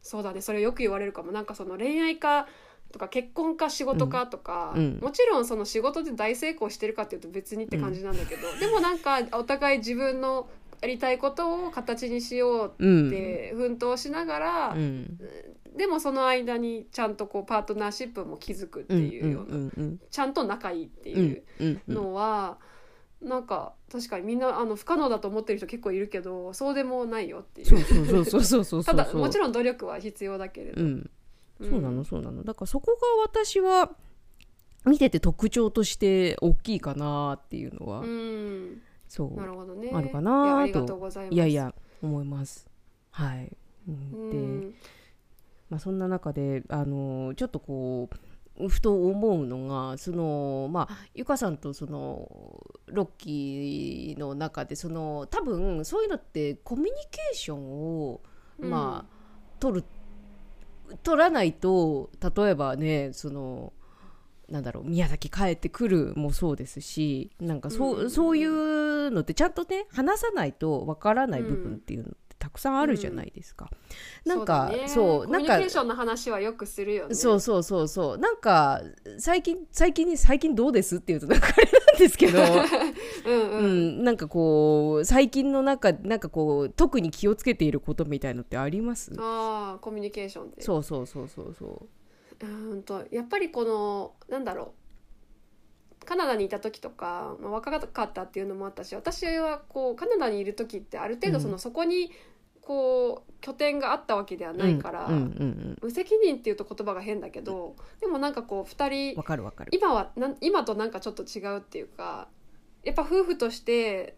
[0.00, 0.40] そうだね。
[0.40, 1.32] それよく言われるかも。
[1.32, 2.46] なんかその恋愛か
[2.92, 10.48] とか結婚か仕事かとか、うん、もちろんその仕事で大成功してるかっていうと別にって感じなんだけど、うん、でもなんかお互い自分の
[10.80, 15.18] やりたいことを形にしようって奮闘しながら、うん、
[15.76, 21.42] でもその間にちゃんとこうパートナーシップも築くっていうような、ちゃんと仲いいっていう
[21.88, 22.58] のは。
[23.20, 23.46] なん。
[23.46, 31.10] か確かにみんなあの不可能だと思ってる人結構いるけどそうでもないよっていうただもちろん努力は必要だけれど、うん
[31.62, 32.42] そうなのそうなの。
[32.42, 33.90] だからそこが私は
[34.84, 41.72] 見てて特徴として大きいかなっていうのは、うん、そうなるほど、ね、あるかなといやいや
[42.02, 42.68] 思います。
[43.10, 43.52] はい、
[43.88, 44.30] うん、
[44.70, 44.76] で、
[45.70, 48.08] まあ、そんな中であのちょっとこ
[48.58, 52.28] うふと思うのがそのまあゆかさんとその
[52.86, 58.20] ロッキーの中でその多分そういうのってコミュニケーションを
[58.58, 59.14] まあ、
[59.54, 59.84] うん、取る
[61.02, 63.72] 取らないと例えばねその
[64.48, 73.70] なんだろう宮崎帰ってくるもそうですしなんかそううん、そういうのってちゃんとね話さないとわからない部分っていうのってたくさんあるじゃないですか。
[74.24, 77.14] うん、なんかそう、ね、なんかコミュニケーションの話はよくするよね。
[77.14, 78.18] そうそうそうそう。
[78.18, 78.82] なんか
[79.18, 81.68] 最近最近に最近どうですっていうとなんかあれ
[82.02, 82.38] ですけど。
[83.24, 89.12] うん、うん、なんかこう最近の中なんかこう特に気をつけていることみたいのってあります？
[89.18, 92.46] ああコミュニケーションでそうそうそうそうそう。
[92.46, 94.72] うんとやっぱりこのなんだろう。
[96.04, 102.10] カナダにいた時とか、まあ、若かったっていうのもあったし私はこうカナダにいる時ってある程度その、うん、そこに
[102.62, 109.20] こう拠点があったわけではないから、うんうんうんうん、無責任っていうと言葉が変だけどでもなんかこう2人
[109.72, 112.28] 今はな今となんかちょっと違うっていうか
[112.84, 114.16] やっぱ夫婦として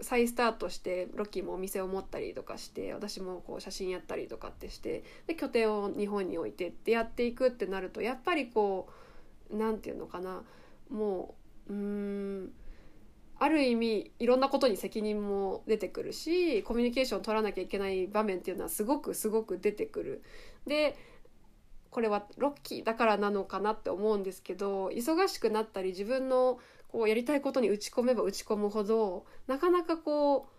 [0.00, 8.88] 再スタートしてロッキーもお店を持ったりとかして私もこう写真やったりとかってしてで拠点を日本に置いてってやっていくってなるとやっぱりこ
[9.50, 10.42] う何て言うのかな
[10.88, 11.34] も
[11.68, 12.52] ううん
[13.40, 20.22] ある意味いろんなことに責任も出てくるしコミュニケーションを取らなきゃいけない場面っていうのはすごくすごく出てくる。
[20.66, 20.96] で
[21.90, 30.58] これはロッキーだからなのかなって思うんですけど忙しくなったり自分のこうやりたいことに打ち込めば打ち込むほどなかなかこう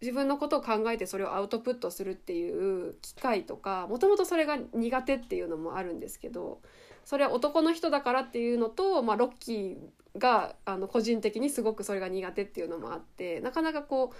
[0.00, 6.60] 自分のことを考えてそれをアウトプットするっていう機会とかもともとそれが苦手っていうのもあるんですけど
[7.04, 14.16] それは男の人だからっていうのと、まあ、ロッキーがあの個人的にすごくそれが苦手っていうのもあってなかなかこう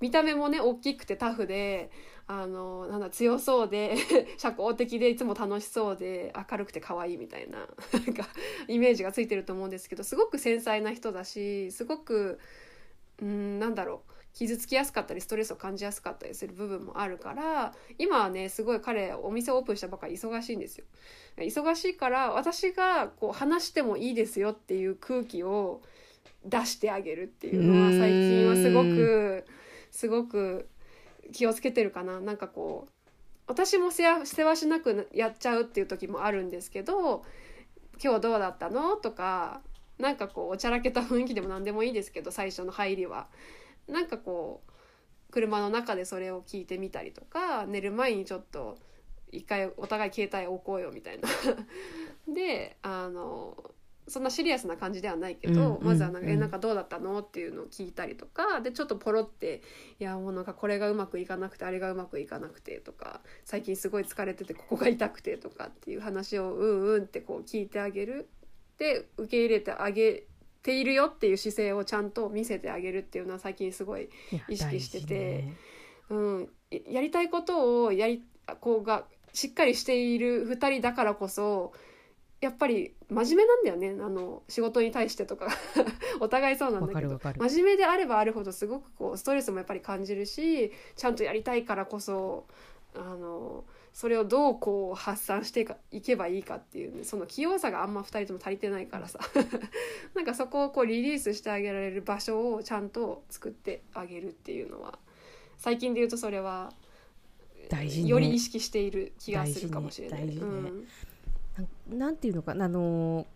[0.00, 1.90] 見た目もね大きくてタフで
[2.26, 3.96] あのなんだ強そうで
[4.38, 7.58] 社交的でいつも楽しそうで明るくて可愛いみたいな
[7.92, 8.28] なんか
[8.68, 12.38] イメージがついてると思うんですけどすごく繊細な人だしすごく
[13.20, 14.17] うんなんだろう。
[14.34, 20.84] 傷つきやすかったりストレスを感じやすかったりする部分もあるから今はねすごい彼お店オープンしたばかり忙しいんですよ。
[21.38, 25.82] 忙しいから私がこう話してもいいですよっていう空気を
[26.44, 29.44] 出してあげるっていうのは最近はすごく
[29.90, 30.68] すごく
[31.32, 32.20] 気をつけてるかな。
[32.20, 32.92] なんかこう
[33.48, 37.24] 私もせわせわしなくやっちゃうっていう時もあるんですけど
[38.02, 39.62] 「今日どうだったの?」とか
[39.98, 43.28] なんかこうおちゃらけた雰囲気でも何でもいいですけど最初の入りは。
[43.88, 44.72] なんかこう
[45.32, 48.78] 車の中でそれを聞いてみたりとか寝る前にちょっと
[49.30, 51.28] 一回お互い携帯置こうよみたいな
[52.32, 53.56] であの
[54.08, 59.62] そんなシリアスな感じではないけど、うん、まずはなんか「えなんかどうだったの?」っていうのを聞いたりとかでちょっとポロって
[60.00, 68.28] 「いやもうなんかこれがうまくいかなくてあれがうまくいかなくて」とか「最近すごい疲れててここが痛くて」とかっていう話をうんうんってこう聞いてあげる
[68.78, 70.24] で受け入れてあげ
[70.62, 74.08] ているよっていう姿勢をちゃんと見せてあげるっていうのは最近すごい
[74.48, 75.56] 意識してて、ね、
[76.10, 76.48] うん、
[76.90, 78.22] やりたいことをやり
[78.60, 81.72] こうがしっかりしている2人だからこそ
[82.40, 84.02] やっぱり真面目なんだよね。
[84.02, 85.48] あの仕事に対してとか。
[86.20, 87.18] お互いそうなんだけど。
[87.18, 92.46] 真面目であればあるほどすごくこうストレスもやっぱり感じるしちゃんとやりたいからこそ
[92.94, 93.37] あの
[93.98, 99.18] それをどうこう発散していけばいいかっていう、ね、その器用さがあんま2人とも足りてないからさ。
[100.14, 105.00] なんかそこをこうリリースしてあげられる場所をちゃんと作ってあげるっていうのは
[105.56, 106.72] 最近で言うとそれは
[107.68, 110.26] 大事、ね、より意識している気がするかもしれない。
[110.28, 110.34] ね。
[110.36, 110.40] ね。
[111.90, 113.26] うん、なんていうのかなあのー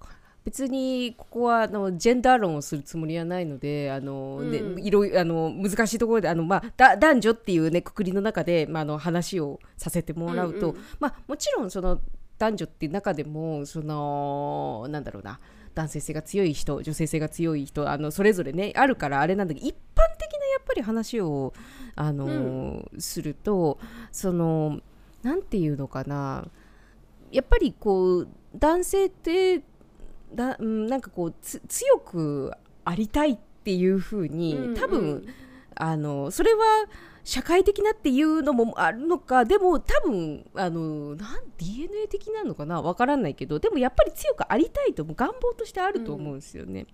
[0.44, 12.00] 別にここはあのジェンダー論をするつもりはないのであの、うん、いろいろあの難しいところであの、まあ、男女っていうねくくりの中で、まあ、あの話をさせてもらうと、うんうん、まあ、もちろんその
[12.38, 15.38] 男女っていう中でもそのなんだろうな
[15.74, 21.52] 男性性が強い人女性性が強い人あのそれぞれねあるからあれなんだけど一般的なやっぱり話を
[21.94, 22.30] あの、う
[22.96, 23.78] ん、すると
[24.10, 24.80] その
[25.22, 26.46] なんていうのかな
[27.30, 29.62] やっぱりこう男性って
[30.34, 32.52] だ、うん、なんかこう強く
[32.84, 35.26] ありたいっていうふうに、んうん、多分
[35.76, 36.60] あのそれは
[37.24, 46.86] 社会的なっていうのもあるのかでも多分あのなん DNA 的なのかなわからないけどでもやっぱり強くありたいとも願望としてあると思うんですよね。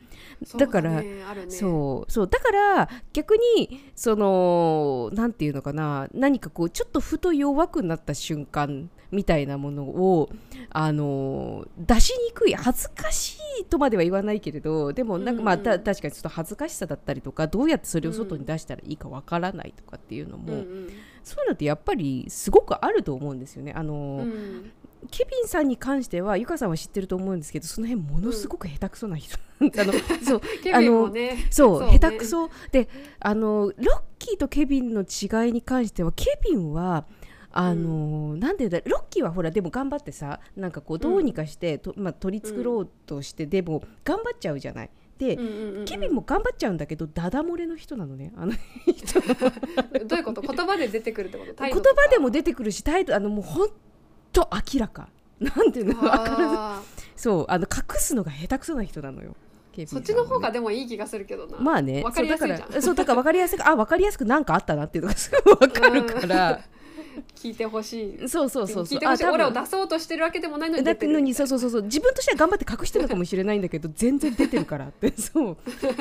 [0.53, 2.29] うん、だから、ねね、そうそう。
[2.29, 10.31] だから逆にそのなんていうのかな何かこうちょっとふと弱くなった瞬間みたいなものを
[10.71, 20.89] あの出しにくい恥ずかしいとまでは言わないけれどでもなんかまあ、うんうん、確かにちょっと恥ずかしさだったりとかどうやってそれを外に出したらいいかわからないとかっていうのも、うんうん、
[21.25, 23.73] そういうのってやっぱりすごくあると思うんですよね。
[23.75, 24.73] あの、うん。
[25.11, 29.93] ケビンさんに関してはゆかさんは知ってると思うんですけどその辺ものすごく下手くそな人、うん、あの
[30.25, 30.41] そう
[30.73, 32.51] あの、ね、そう、ね、下手くそ。
[32.73, 32.89] で
[33.21, 37.05] あのロッキーとケビンの違いに関してはケビンは
[37.51, 44.91] あのー、なんでだロッキーはほらでも頑張ってさなんかこうどうにかして、うん、まあ、取り繕ろうとして、でも頑張っちゃうじゃない。
[45.19, 48.53] で、うんうんうん、ケビンも頑張っちゃうんだけどダダ漏れの人なのねあの
[48.87, 49.21] 人
[50.07, 50.41] どういうこと？
[50.43, 51.53] 言葉で出てくるってこと？
[51.59, 53.15] 言葉でも出てくるし態度。
[53.15, 53.69] あのもう本
[54.33, 55.09] 当明らか。
[55.41, 57.23] なんていうの分からず。
[57.23, 59.35] そうあの隠すのが下手くそな人なのよ
[59.87, 61.59] そっちの方がでもいい気がするけどな。
[61.59, 62.03] まあね。
[62.03, 62.83] 分かりやすいじゃん。
[62.83, 66.61] そうだから分かりやすくあ分かりやすく何かあったなっていうのがすごい分かるから
[67.39, 68.29] 聞いてほしい。
[68.29, 68.97] そうそうそうそう。
[68.97, 69.25] 聞いてほしい。
[69.27, 71.83] 俺を出そうとしてるわけでもないのにだってのにそうそうそうそう。
[71.83, 74.89] 自分としては頑張って隠してるかもしれないんだけど全然出てるから。
[74.89, 75.57] っ てそう。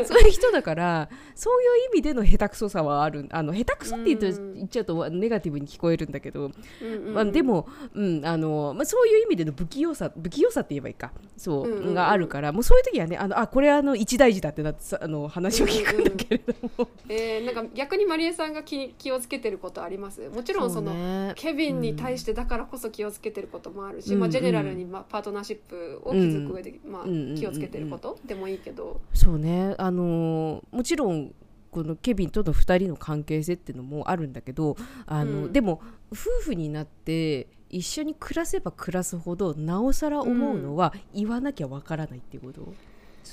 [0.06, 3.28] そういう人だからそういう意味での下手くそさはある。
[3.30, 11.12] あの下手くそって言うと、言っちゃうとネガティブに聞こえるんだけど、うんまあ、でも、うんあのまあ、そういう意味での不器用さ不器用さって言えばいいか。
[11.38, 12.52] そう,、うがあるから。
[12.52, 16.86] もうそういう時はねあのあこれあの一大事だってなってあの話を聞くんだけれども、うん。
[16.86, 20.28] うん、えー、なんか逆にまりえさんが気気をつけてることあります？
[20.30, 27.03] もちろんその、ね、ケビンに対してだからこそ気をつけてることもあるし、うん、まあ、ジェネラルに、まあ、パートナーシップを築く上で、まあ、
[27.37, 29.01] 気をつけてることでもいいけど。
[29.13, 29.75] そうね。
[29.77, 31.33] あのもちろん
[31.71, 42.73] このケビンとの2人の関係性っていうのもあるんだけどあの、うん、でも夫婦になって一緒に暮らせば暮らすほどなおさら思うのは、言わなきゃわからないっていうこと？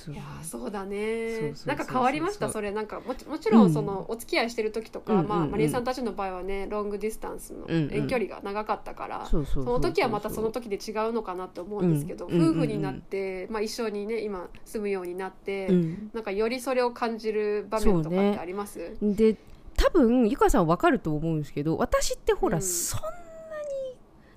[0.09, 1.55] いやそうだね。
[1.67, 2.51] なんか変わりました？
[2.51, 2.71] それ。
[2.71, 15.69] なんかももちろんその、お付き合いしてる時とか、まあ、マリエさんたちの場合はねロングディスタンスの遠距離が長かったから、その時はまたその時で違うのかなと思うんですけど、夫婦になって、まあ、一緒にね今住むようになって、
[16.13, 19.37] なんかよりそれを感じる場面とかってあります、ね、で
[19.77, 23.09] 多分ゆかさん分かると思うんですけど私ってほら、そんな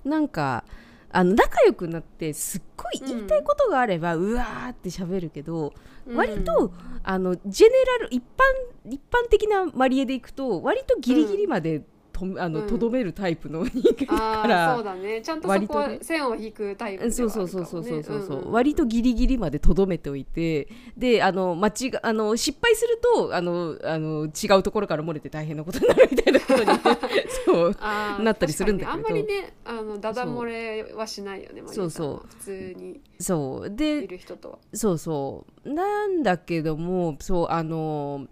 [0.06, 0.64] になんか
[1.10, 5.72] あの仲良くなってすっごい言いたいことがあれば、うわーって喋るけど、
[6.14, 11.82] 割とあのジェネラル一般一般的なマリエでいくと割とギリギリまで、
[12.18, 15.20] とあのとど、めるタイプの人間から、そうだね。
[15.22, 18.22] ちゃんとそこは線を引くタイプ、ね、そうそうそうそうそうそう。
[18.22, 26.66] そう、割とギリギリまでとどめておいてであの間違あの失敗するとあのあの違うところから漏れて大変なことになるみたいなことに
[27.46, 27.76] そう
[28.22, 28.92] なったりするんだけど。
[28.92, 29.54] あんまりね。
[29.64, 32.28] あのダダ漏れはしないよねそうそう。
[32.28, 33.00] 普通に。
[33.18, 33.70] そう。
[33.70, 34.58] でいる人とは。
[34.72, 35.72] そうそう。
[35.72, 38.26] なんだけどもそうあの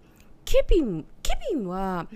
[0.45, 2.07] ケビンケビンは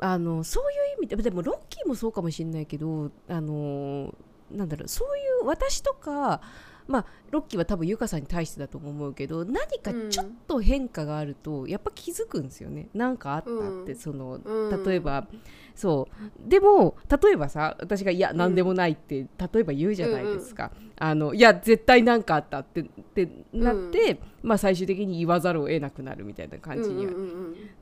[0.00, 4.14] あのそういう意味ででもロッキーもそうかもしれないけどあの
[4.50, 6.40] なんだろうそういう私とか
[6.86, 12.88] まあ、ロッキーは多分ユカさんに対してだと思うけど何かちょっと変化があると、やっぱ気づくんですよね。
[12.94, 13.52] 何かあったっ
[13.86, 14.40] て、うん、その
[14.84, 15.26] 例えば、
[15.74, 16.48] そう。
[16.48, 27.12] でも例えばさ私が「いや何でもない」って例えば言うじゃないですか「あのいや絶対何かあった」ってってなって、まあ、最終的に言わざるを得なくなるみたいな感じには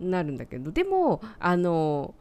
[0.00, 2.14] なるんだけど、でもあの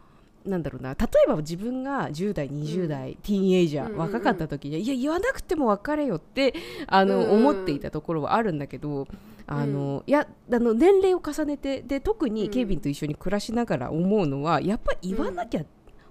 [0.47, 0.95] なんだろうな。
[0.95, 6.53] 例えば自分が10代20代、うん、ティーンエイジャー、若かった時に、いや言わなくても別れよって
[6.87, 9.07] あの、うん思っていたところはあるんだけど
[9.45, 15.65] あの、いやあの年齢を重ねてで特にケイビンと一緒に暮らしながら思うのはやっぱり言わなきゃ、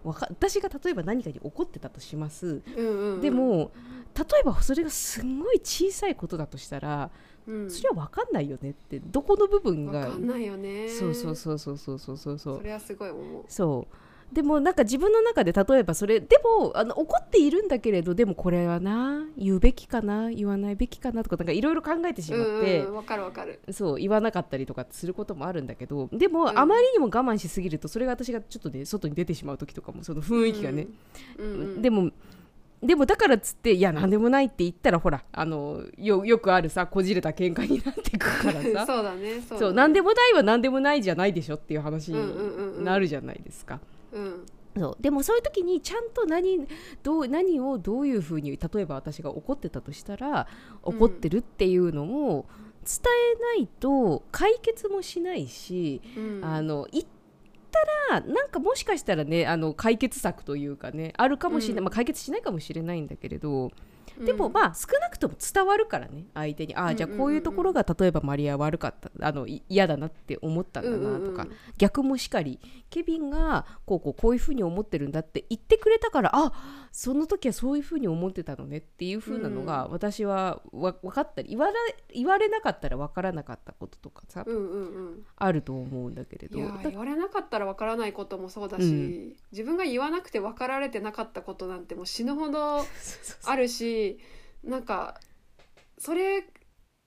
[0.04, 2.62] 私が例えば何かに怒ってたとします、
[3.20, 3.72] でも
[4.16, 7.10] 例えばそれがすごい小さいことだとしたら、
[7.46, 10.06] うん、それは分かんないよねってどこの部分が。
[10.06, 10.88] 分かんないよね。
[10.88, 12.38] そうそうそうそうそうそうそう。
[12.38, 13.44] それはすごい思う。
[13.48, 13.94] そう
[14.32, 23.60] でもなんか自分の中で例えばそれでもあの怒っているんだけれどでもこれはな言うべきかな言わないべきかなとかなんかいろいろ考えてしまってわ、かるわかる。
[23.70, 30.88] そう言わなかったりとかすることもあるんだけどでも、うん、あまりにも我慢しすぎるとそれが私がちょっとね外に出てしまう時とかもその雰囲気がね、
[31.38, 32.10] うんうん、でも
[32.82, 38.86] でもだからっつっていや何でもないって言ったらほらあのよよくあるさこじれた喧嘩になってくからさ。
[38.92, 43.74] そうだねそう何でもないは何でもないじゃないでしょっていう話になるじゃないですか。
[43.74, 43.80] うん、
[44.76, 44.96] そう。
[45.00, 46.66] でもそういう時にちゃんと何
[47.02, 50.46] どう何をどういうふうに例えば私が怒ってたとしたら
[50.82, 52.46] 怒ってるっていうのを
[52.86, 53.00] 伝
[53.56, 57.04] えないと解決もしないし、うん、あの言っ
[57.70, 63.72] たらなんかもしかしたらねあの解決策というかねあるかもしれない、うん、まあ、解決しないかもしれないんだけれど
[64.18, 66.26] でもまあ少なくとも伝わるからね。
[66.34, 69.10] 相手にああじゃあこういうところが例えばマリア悪かった。
[69.26, 71.46] あの嫌だなって思ったんだなとか、
[71.78, 76.52] 逆もしかりケビンがこうこうこういうふうに思ってるんだって言ってくれたからあ
[76.92, 81.72] その時はそういうふうに思ってたのねっていうふうなのが、私はわ分かったり言われ
[82.14, 84.44] 言われなかったら分からなかったこととかさ、
[85.36, 86.58] あると思うんだけれど。
[86.58, 92.84] 言われなかったら分からないこともそうだし、うん、自分が言わなくて分かられてなかったことなんてもう死ぬほど
[93.44, 93.95] あるし
[94.64, 95.20] なんか
[95.98, 96.46] それ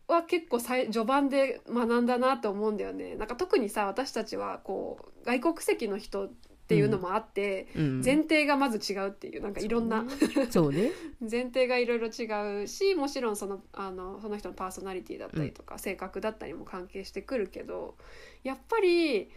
[0.07, 3.15] は結構序盤で学んだなと思うんだよね。
[3.15, 6.29] なんか特にさ私たちはこう外国籍の人っ
[6.69, 10.05] ていうのもあって、うん、前提がまず違うっていうなんかいろんな
[10.49, 10.91] そうね。
[11.19, 17.95] 前提がいろいろ違うしもちろんそのあのその人のパーソナリティだったりとか、うん、性格だったりも関係してくるけど
[18.43, 19.29] やっぱり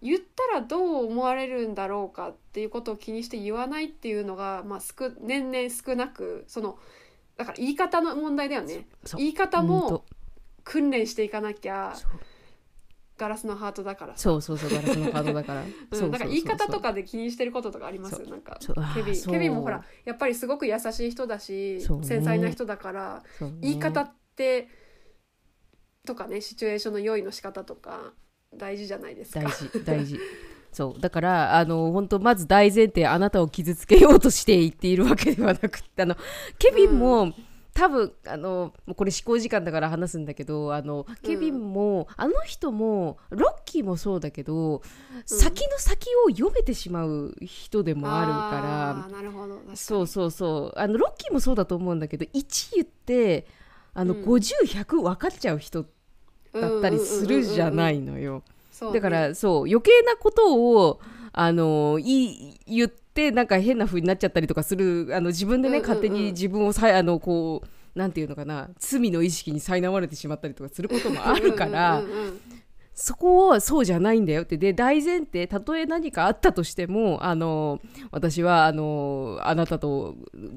[0.00, 4.80] 言ったらどう思われるんだろうかっていうことを気にして言わないっていうのが、まあ、
[5.20, 6.78] 年々少なくその
[7.38, 8.86] だから言い方の問題だよね。
[9.16, 10.04] 言い方も
[10.64, 11.94] 訓練していかなきゃ
[13.16, 15.62] ガラスのハートだからそうそうそうガラスのハートだから。
[15.92, 18.58] うん、なんか言い方とかで気にしてることとかありますなんか
[18.92, 24.68] ケビンケビンもほらやっぱりすごく優しい人だし、ね、繊細な人だから、ね、言い方って
[26.04, 28.14] とかねシチュエーションの用意の仕方とか
[28.52, 29.40] 大事じゃないですか。
[29.40, 30.18] 大事大事
[30.78, 31.00] そう。
[31.00, 36.16] だからあの本当まず大前提あなたを傷つけようとして言っているわけではなくてあの
[36.56, 37.34] ケビンも、うん、
[37.74, 44.82] 多分あのこれ思考時間だから話すんだけどあのケビンも、うん、あの人もロッキーもそうだけど、うん、
[45.26, 49.10] 先の先を読めてしまう人でもあるか
[49.66, 50.78] らそうそうそう。
[50.78, 53.48] あのロッキーもそうだと思うんだけど1言って
[53.94, 55.86] あの、うん、50100分かっちゃう人
[56.54, 58.44] だったりするじゃないのよ。
[58.92, 60.54] だからそう余計なこと
[60.86, 61.00] を
[61.32, 72.02] あのい言ってなんか変な風になっちゃったりとかするあの自分でね、勝手に自分をさあのこうなんていうのかな罪の意識に苛まれてしまったりとかすることもあるから
[73.00, 74.56] そこはそうじゃないんだよって。
[74.56, 80.16] で大前提たとえ何かあったとしてもあの私はあのあなたと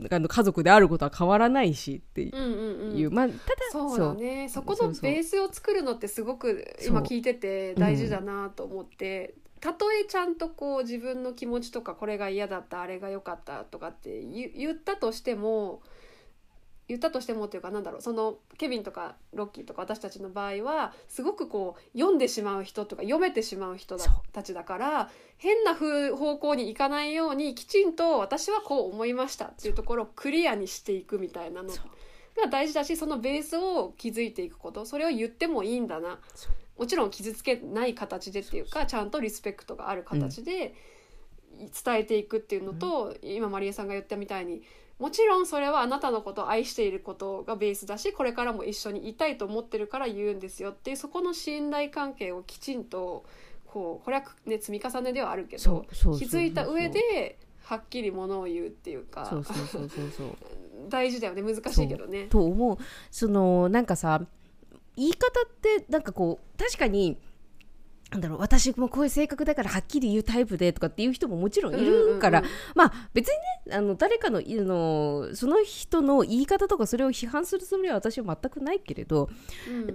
[0.09, 3.39] あの家族であることは変わらないしっていう、うんうんうん、まあ、ただ
[3.71, 4.49] そうだね。
[4.49, 9.35] そこのベースを作るのってすごく今聞いてて大事だなと思って。
[9.59, 15.83] たとえちゃんとこう自分の気持ちとかこれが嫌だったあれが良かったとかって言ったとしても
[16.91, 23.97] 言ったとしてもっていうかなんだろうそのケビンとかロッキーとか私たちの場合はすごくこう読んでしまう人とか読めてしまう人
[24.33, 36.19] たちだから変な方向に行かないようにきちんと私はこう思いましたっていうところをクリアにしていくみたいなのが大事だしそのベースを築いていくことそれを言ってもいいんだな。
[36.77, 40.73] もちろん傷つけない形でっていうかちゃんとリスペクトがある形で
[41.83, 44.63] 伝えていくっていうのと、今まりえさんが言ったみたいに
[45.01, 50.69] もちろんそれはあなたのことを愛していることがベースだしこれからも一緒にいたいと思ってるから言うんですよ。
[50.69, 53.25] っていうそこの信頼関係をきちんと
[53.65, 59.27] こうこれは、ね、積み重ねではあるけど気づいた上ではっきりものを言うっていうか。
[60.87, 61.41] 大事だよね。
[61.41, 62.27] 難しいけどね。
[62.29, 62.77] と思う。
[63.09, 64.21] そのなんかさ
[64.95, 67.17] 言い方ってなんかこう確かに
[68.11, 73.35] なんだろう私もこういう性格だからはっきり言うタイプでとかっていう人ももちろんいるから、うんうんうん、まあ別に
[73.71, 79.29] ねあの誰かののその人の言い方とかそれを批判するつもりは私は全くないけれど、
[79.65, 79.93] うん、で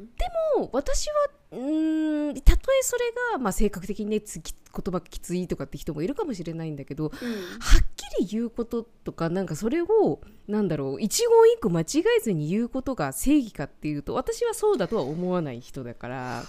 [0.56, 1.14] も私は
[1.52, 4.42] うんたとえそれが、まあ、性格的にね言
[4.72, 11.84] 葉きついとかって人もいるかもしれないんだけど、うん、はっきり言うこととかなんかそれをなんだろう一言一句間違
[12.18, 16.42] えずに言うことが正義かっていうと私はそうだとは思わない人だから。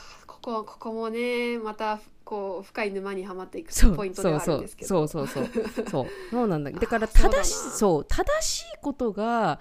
[0.47, 4.87] こここもねまたこう深い沼にはまっていくポイントではあるんですけど。
[4.87, 6.47] そうそうそうそうそう。
[6.47, 6.71] なんだ。
[6.71, 9.59] だから正しそう正しいことが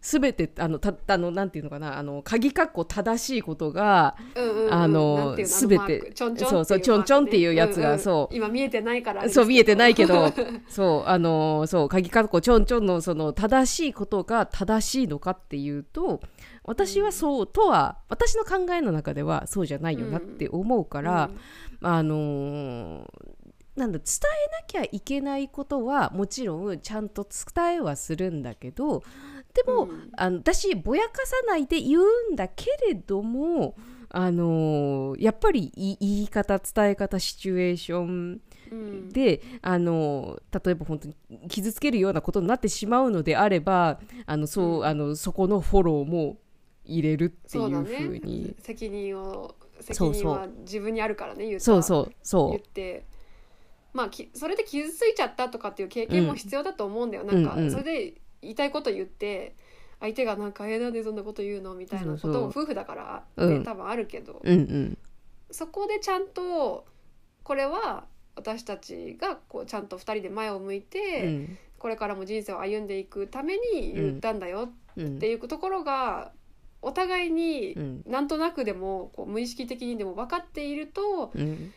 [0.00, 1.98] 全てあのたあのなんていうのかな。
[1.98, 4.14] あの鍵括弧正しいことが、
[4.70, 6.12] あのすべて。
[6.14, 8.34] そうそうちょんちょんっていうやつが、そう。
[8.34, 9.28] 今見えてないから。
[9.28, 10.32] そう見えてないけど。
[10.70, 16.20] そうあのそう鍵括弧ちょんちょんのその正しいことが正しいのかっていうと
[16.64, 21.30] 私はそうとは私の考えの中ではそうじゃないよなって思うから、
[21.80, 23.10] あの
[23.76, 24.06] なんだ伝
[24.74, 29.02] えなきゃいけないことはもちろんちゃんと伝えはするんだけど
[29.54, 32.02] でも、うん、あの私ぼやかさないで言う
[32.32, 33.76] んだけれども
[34.10, 38.40] あのやっぱり言い方伝え方シチュエーション
[39.12, 41.14] で、うん、あの例えば本当に
[41.48, 46.38] 傷つけるようなことになってしまうのであればあのそう、うん、あのそこのフォローも
[46.90, 52.50] 入れるっていうふうに、ね、責任を責任は自分にあるからね言そうそうそう。
[52.50, 53.04] 言って。
[53.92, 59.56] まあきそれで傷ついちゃったとかっていう経験も必要だと思うんだよ、うん、なんか、それで言いたいこと言って
[59.98, 64.98] 相手がなんか「えなんでそんなこと言うの?」みたいなことも夫婦だからって多分あるけど、うんうん、
[65.50, 66.86] そこでちゃんと
[67.42, 76.32] これは私たちがこうちゃんと2人で前を向いて、うん、これからも人生を歩んでいくために言ったんだよっていうところが
[76.82, 77.76] お互いに
[78.06, 81.72] なんとなくでもこう無意識的にでも分かっていると、うん、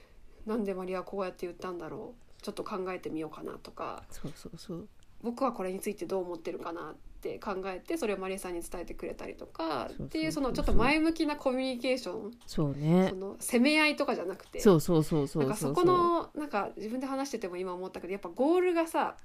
[0.45, 2.23] なんでマリアはこうやって言ったんだろう。
[2.41, 4.03] ちょっと考えてみようかなとか。
[4.11, 4.87] そうそうそう。
[5.21, 9.89] 僕はこれについてどう思ってるかなって考えてそれをマリエさんに伝えてくれたりとか。
[10.03, 12.31] っていうそのちょっと前向きなコミュニケーション。
[12.45, 13.07] そうね。
[13.09, 14.59] その攻め合いとかじゃなくて。
[14.59, 15.43] そうそうそうそう。
[15.43, 19.15] なんかそこのなんか自分で話してても今思ったけどやっぱゴールがさ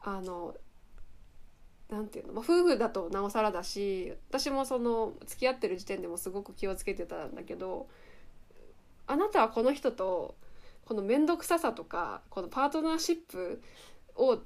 [0.00, 0.54] あの
[1.92, 7.86] なんていうの、まあ、夫婦だとなおさらだし私もその付き合ってる時点でもすごく気をつけてたんだけど
[9.06, 10.34] あなたはこの人と
[10.86, 13.62] この面倒くささとかこのパートナーシップ
[14.16, 14.38] を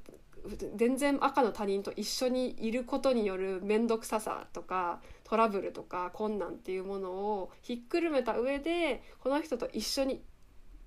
[0.75, 10.21] 全然赤の他人と一緒にいることによる面倒くささとかトラブルとか困難っていうものをひっくるめた上でこの人と一緒に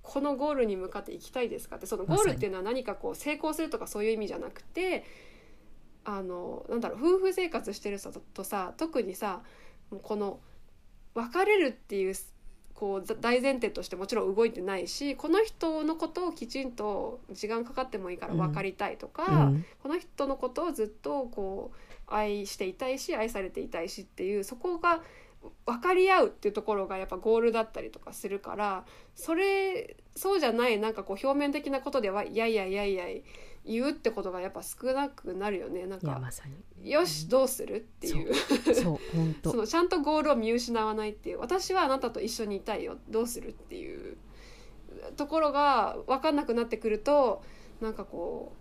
[0.02, 5.04] このゴールに向かっていきたいですかってそのゴールっていうのは何かこう成功するとかそういう意味じゃなくて
[6.04, 9.42] あのなんだろう夫婦生活してる人とさ特にさ
[10.02, 10.40] この
[11.14, 12.14] 別れるっていう
[12.74, 25.02] こう大前提としてもちろん動いてないしこの人のことをきちんと時間かかってもいいから分かりたいとか、うん、この人のことをずっとこう愛していたいし愛されていたいしっていうそこが
[25.66, 28.84] 分かり合うっていうところがやっぱゴールだったりとかするから
[29.14, 33.04] それそうじゃないなんかこう表面的なことではいやいやいやいや
[33.64, 35.86] 言うってことがやっぱ少なくなるよね。
[35.86, 36.30] なんか、ま、
[36.82, 38.34] よしどうするっていう。
[38.74, 39.50] そう本当。
[39.52, 41.40] そのちゃんとゴールを見失わないっていう。
[41.40, 42.98] 私はあなたと一緒にいたいよ。
[43.08, 44.16] どうするっていう
[45.16, 47.42] ところが分かんなくなってくると
[47.80, 48.52] なんかこ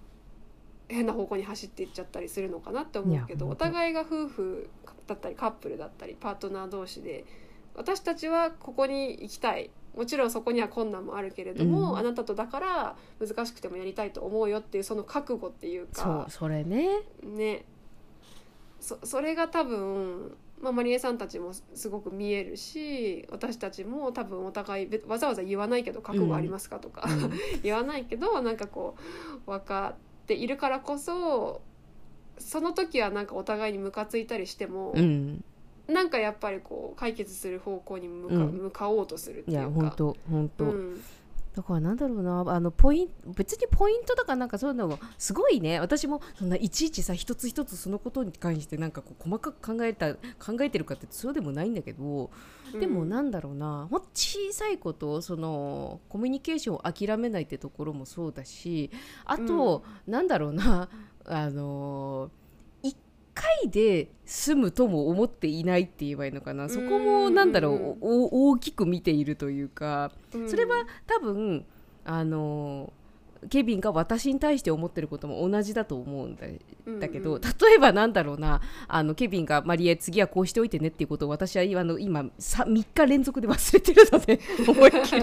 [0.90, 4.70] う変な方向に走っていっちゃったりするのかなって思うけどお互いが夫婦
[5.08, 7.26] だったりカップルだったりパートナー同士で
[7.76, 16.28] 私たちはここに行きたいもちろんそこには困難もあるけれども、うん、あなたとだから難しくてもやりたいと思うよっていうその覚悟っていうか。
[16.30, 17.02] それね。
[17.24, 17.66] ね。
[18.80, 27.08] そそれが多分、まあ、マリエさんたちもすごく見えるし私たちも多分お互いわざわざ言わないけど覚悟ありますかとか、
[27.62, 28.96] 言わないけどなんかこ
[29.46, 31.62] う分かっているからこそ
[32.38, 35.44] その時はなんかお互いにムカついたりしても、うん
[35.90, 38.52] なんかやっぱりこう解決する方向に向か,、うん。
[38.52, 39.64] 向かおうとするっていいうか。
[39.64, 41.02] や本当本当、うん。
[41.56, 45.80] だからなんだろうなあのポイン別にポイントとかなんかそういうのもすごいね。
[45.80, 52.30] 私もそんないちいちさ一つ一つそのことに関してなんかこう細かく考えた考えてるかってそうでもないんだけど
[52.80, 58.92] でもなんだろうな、ほんと小さいことそのコミュニケーションを諦めないってところもそうだし
[59.26, 60.88] あと、なんだろうな
[61.26, 62.39] あの1
[63.64, 66.70] 回で済むとも思っていないって言えばいいのかな。
[66.70, 70.12] そこもなんだろう、大きく見ているというか。
[70.34, 70.50] うん。
[70.50, 71.66] それは多分
[72.06, 72.94] あの
[73.50, 76.48] ケビンが私に対して思ってることも同じだと思うんだ
[77.00, 85.22] だけど、うんうん例えばなんだろうなあのケビンがマリエ次はこうしておいてねっていうことを私はあの今 3, 日連続で忘れてるので 思いっきり。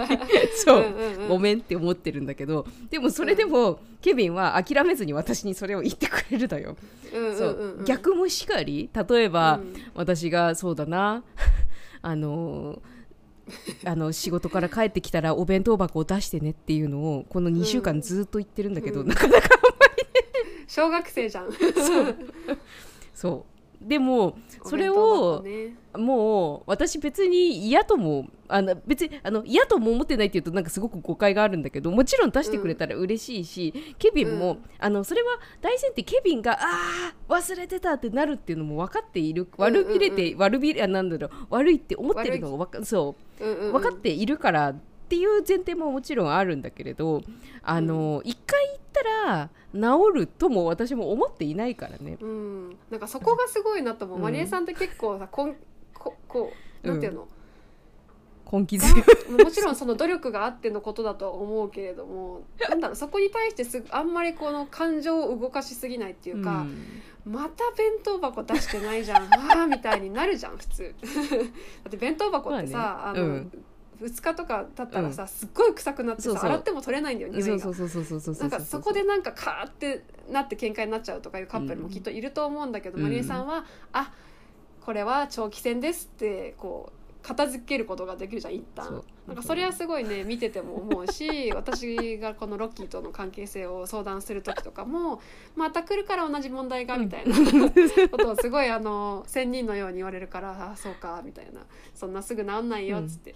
[0.55, 1.27] そう、うんうんうん。
[1.29, 6.75] ごめんって思ってるんだけどでもそれでも、ケビンは諦めずに私にそれを言ってくれるのよ。
[7.13, 7.83] うんうんそう。
[7.85, 9.73] 逆もしかり例えば、うん。
[9.95, 11.23] 私がそうだな
[12.01, 12.81] あの
[13.85, 19.07] あの仕事から帰ってきたらお弁当箱を出してねっていうのをこの2週間ずっと言ってるんだけど、うん。
[19.07, 19.49] なかなか
[20.67, 21.49] 小学生じゃん。
[23.13, 23.45] そう
[23.81, 25.43] でもそれを
[25.95, 34.63] もう私別に嫌ともあの別にあの嫌とも思ってないっていうとなんかすごく誤解があるんだけどもちろん出してくれたら嬉しいし、ケビンも、うん。
[34.79, 43.43] あのそれは大前提ケビンがあー忘れてたってなるっていうのも分かっている悪びれて、う悪びれあなんだろう悪いって思ってるのがそう。
[43.43, 43.71] うんうんうん。
[43.73, 44.75] 分かっているから
[45.07, 47.23] っていう前提ももちろんあるんだけれど
[47.63, 52.17] あの一、回言ったら治るとも私も思っていないからね。
[52.19, 54.23] うん、なんかそこがすごいなと思う、うん。
[54.23, 55.55] マリエさんって結構さこん
[55.93, 56.51] ここ
[56.83, 57.27] うなんていうの、
[58.51, 59.43] 根気強い。
[59.43, 66.65] もちろんその努力があってのことだとは思うけれどもなんだろうそこに対してすぐあんまりこの感情を動かしすぎないっていうか、
[67.25, 70.95] また弁当箱出してないじゃんああみたいになるじゃん普通
[71.83, 73.51] だって弁当箱ってさ、まあねあの、うん
[74.01, 76.45] 2日とか経ったらさ、すっごい臭くなってさそうそう。
[76.49, 77.63] 洗っても取れないんだようん、匂いが。
[77.63, 83.03] そうそうそうそうそうそうなんかそこでなんかカーってなって喧嘩になっちゃうとかいうカップルもきっといると思うんだけど、うん。
[83.03, 84.13] マリエさんは「あ
[84.81, 88.85] これは長期戦です」ってこう片付けることができるじゃん一そう。
[88.85, 95.21] 旦なんかそれはすごいね見てても思うし 私がこのロッキーとの関係性を相談する時とかも
[95.55, 97.35] また来るから同じ問題がみたいな
[98.09, 103.35] ことをすごいあの仙人のように言われるから「あそうか」みたいな「そんなすぐ治んないよ」っつって。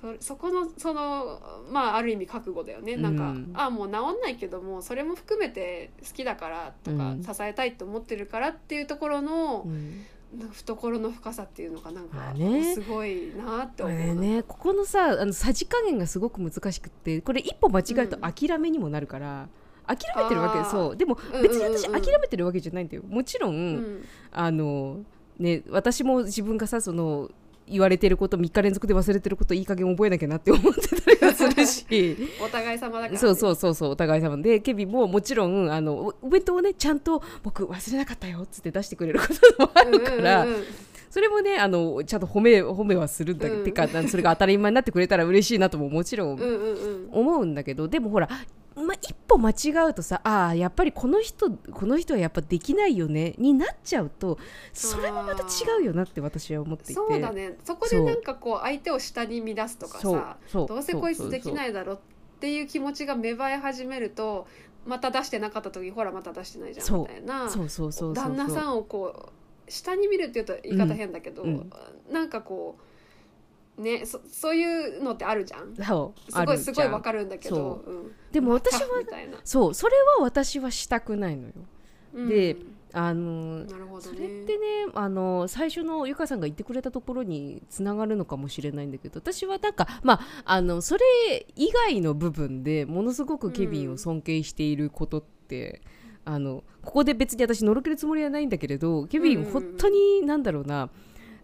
[0.00, 1.40] そそこのその
[1.70, 2.96] まあある意味覚悟だよね。
[2.96, 7.22] なんか、うんあもう治んないけどもそれも含めて好きだからとか、うん。
[7.22, 9.66] 支えたいと思ってるからっていうところの
[10.52, 12.34] 懐の深さっていうのがなんまか
[12.74, 14.14] すごいなってこ思う。
[14.14, 19.48] ねここのさあのさじ加減がすごく難しくってこれ一歩間違えると諦めにもなるから、
[19.86, 20.96] 諦めてるわけそう。
[20.96, 23.02] でもうん別に私諦めてるわけじゃないんだよ。
[23.08, 24.02] もちろん。
[24.30, 25.00] あの
[25.38, 27.30] ね私も自分がさその
[27.70, 32.16] 言われてること3日連続で忘れてることいい加減覚えなきゃなって思ってたりはするし。
[32.40, 34.36] お互い様だから、ね、そうそうそうそうお互い様。
[34.38, 40.64] でケビンももちろんあのおお弁当をねちゃんと僕忘れなかったよっつって出してくれることもあるから、うんうんうん。
[41.10, 43.64] それもねあのちゃんと褒め褒めはするんだけど、うん。
[43.64, 47.08] てかそれが当たり前になってくれたら嬉しいなとももちろんうんうんうん。
[47.12, 48.28] 思うんだけどでもほら、
[48.78, 54.38] まあ、一歩間違うとさああやっぱりこの人この人はやっぱできないよねになっちゃうと
[54.72, 56.94] それもまた違うよなって私は思っていて。
[56.94, 57.56] そうだね。
[57.64, 61.98] そこでなんかこう相手を下に乱すとかさどうせこいつできないいだろっ
[62.40, 64.46] ていう気持ちが芽生え始めると
[64.86, 67.48] また出してなかった時ほらまた出してないじゃんみたいな。
[67.50, 69.30] そうそうそうそう旦那さんをこ
[69.66, 71.50] う下に見るっていうと言い方変だけど、うん。
[71.50, 71.70] うん。
[72.12, 72.82] なんかこう
[73.78, 75.74] ねそそういうのってあるじゃん。
[75.76, 77.56] そうすごいすごいわるかるんだけど。
[77.84, 77.92] そ、う。
[78.08, 78.12] ん。
[78.32, 78.88] でも私は
[79.44, 81.52] そうそれは私はしたくないのよ。
[82.14, 82.28] うん。
[82.28, 82.56] で
[82.92, 95.82] あのなるほどそねれってねあの最初のゆかさんが言ってくれたところにつながるのかもしれないんだけど私はなんかまああのそれ以外の部分でものすごくケビンを尊敬していることって、
[96.24, 99.44] あのここで別に私のろけるつもりはないんだけれどケビンうん。
[99.52, 100.88] 本当になんだろうな、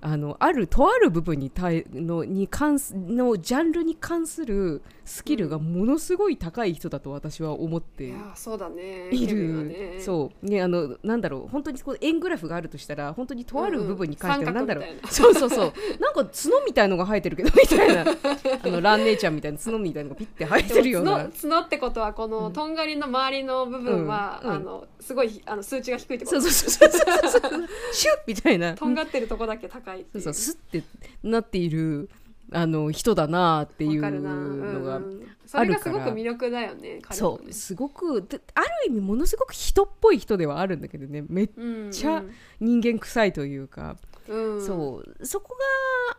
[0.07, 9.11] あのあるとある部分に対のに関すのジャンルに関するスキルがものすごい高い人だと私は思っていやそうだね。
[9.11, 10.01] ね。
[10.01, 10.47] そう。
[10.47, 11.49] ねあのなんだろう。
[11.49, 16.01] 本当にこう円グラフがあるとしたら本当にとある部分に関してはうんうんなんだろう、三角みたいなそうそうそう。
[16.01, 18.05] なんか角みたいのが生えてるけどみたいな。
[18.65, 21.13] あのラン姉ちゃんみたいな角みたいのがピッて生えてるような。
[21.25, 24.51] 角角ってことはこのとんがりの周りの部分は、うん。
[24.51, 24.57] うん。
[24.57, 26.41] あのすごいあの数値が低いってこと？
[26.41, 27.69] そうそうそうそうそうそう。
[27.93, 28.75] シュッみたいな。
[28.75, 30.83] とんがってるとこだけ高いそうそうスッて
[31.23, 32.09] なっている
[32.53, 37.53] あの人だなっていうのがあるから、うんうん、それがすごく魅力だよね、ね、そう。
[37.53, 41.25] すごくある意味ものすごく人っぽい人ではあるんだけどね。
[41.29, 41.51] めっ
[41.91, 42.23] ちゃ
[42.61, 43.97] 人間臭いというか、
[44.29, 45.27] うんうん、そう。
[45.27, 45.57] そこ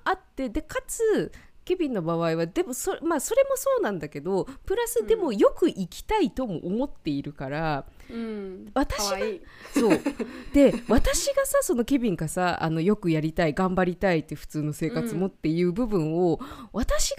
[0.04, 1.32] があってでかつ
[1.66, 9.18] ケビンの場合はでもそ,、まあ、それもそうなんだけどプラスでもよく生きたいとも思っているから、うん、私が
[9.74, 10.00] そう。
[10.54, 17.18] で私がさそのケビンがさあのよくやりたい頑張りたいって普通の生活もっていう部分を、うん、私が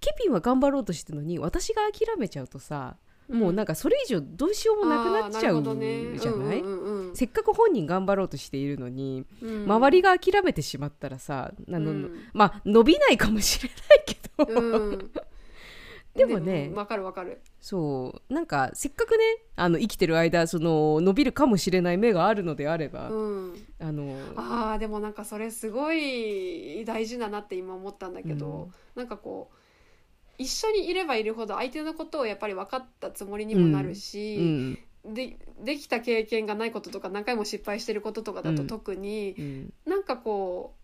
[0.00, 2.96] ケビンは頑張ろうとしてるのに私が諦めちゃうとさ
[3.28, 6.62] もうなんかそれ以上どうしようもなくなっちゃうじゃない、
[7.14, 15.10] せっかく本人頑張ろうとしているのに、うん、周りが諦めてしまったらさあの、うん、まあ伸びないかもしれないけど、うん、
[16.14, 17.40] でもねわかるわかる。
[17.60, 19.24] そうなんかせっかくね
[19.56, 29.65] あの生きてる間その伸びるかもしれない目があるのであれば、あのあでもなんかそれすごい大事だなって今思ったんだけど、うん、なんかこう
[30.38, 40.74] 一緒にいればいるほど相手のことをやっぱり分かったつもりにもなるし、うんうん、でできた経験がないこととか何回も失敗してることとかだと特に、うん、なんかこ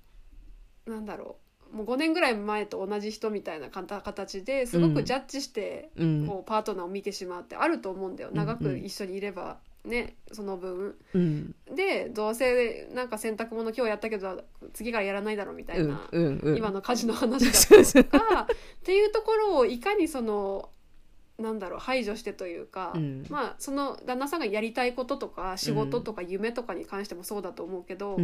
[0.86, 1.36] うなんだろ
[1.72, 8.30] うもう5年ぐらい前と同じ人みたいな形ですごくジャッジして、こうパートナーを見てしまうってあると思うんだよ。
[8.30, 9.56] 長く一緒にいれば。
[9.84, 20.70] ねその分、うん、でどうせなんか洗濯物今日やったけど次からやらないだろうみたいな、うんうん、今の家事の話だとか っていうところをいかにその
[21.38, 22.94] なんだろう排除してというか、
[23.28, 28.16] まあその旦那さんがやりたいこととか仕事とか夢とかに関してもそうだと思うけど、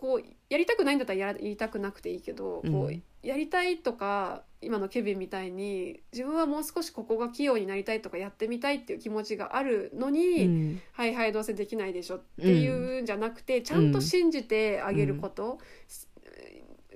[0.00, 16.13] こうやりたくないんだったらやりたくなくていいけど、こうやりたいとか今のケビンみたいに自分はもう少しここが器用になりたいとかやってみたいっていう気持ちがあるのに、うん、はいはいどうせできないでしょっていうんじゃなくて、ちゃんと信じてあげること、うん、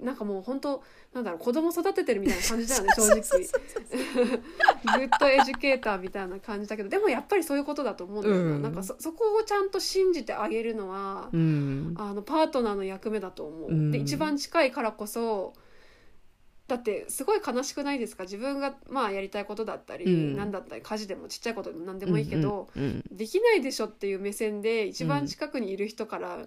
[0.03, 0.83] なんかもう本当
[1.13, 3.19] なんだろう子供育ててるみたいな感じだよね正直。
[4.99, 13.71] good educator みたいな感じだけどでもやっぱりそういうことだと思うんだよな,、うん、なんかそそこをちゃんと信じてあげるのは、うん、あのパートナーの役目だと思う。
[13.71, 15.55] うん、で一番近いからこそ
[16.69, 18.25] だってすごい悲しくないですか？
[18.25, 26.45] 自分がまあやりたいことだったり、うん、何だったり家事でもちっちゃいことでも何でもいいけど、うんうん、できないでしょっていう目線で一番近くにいる人から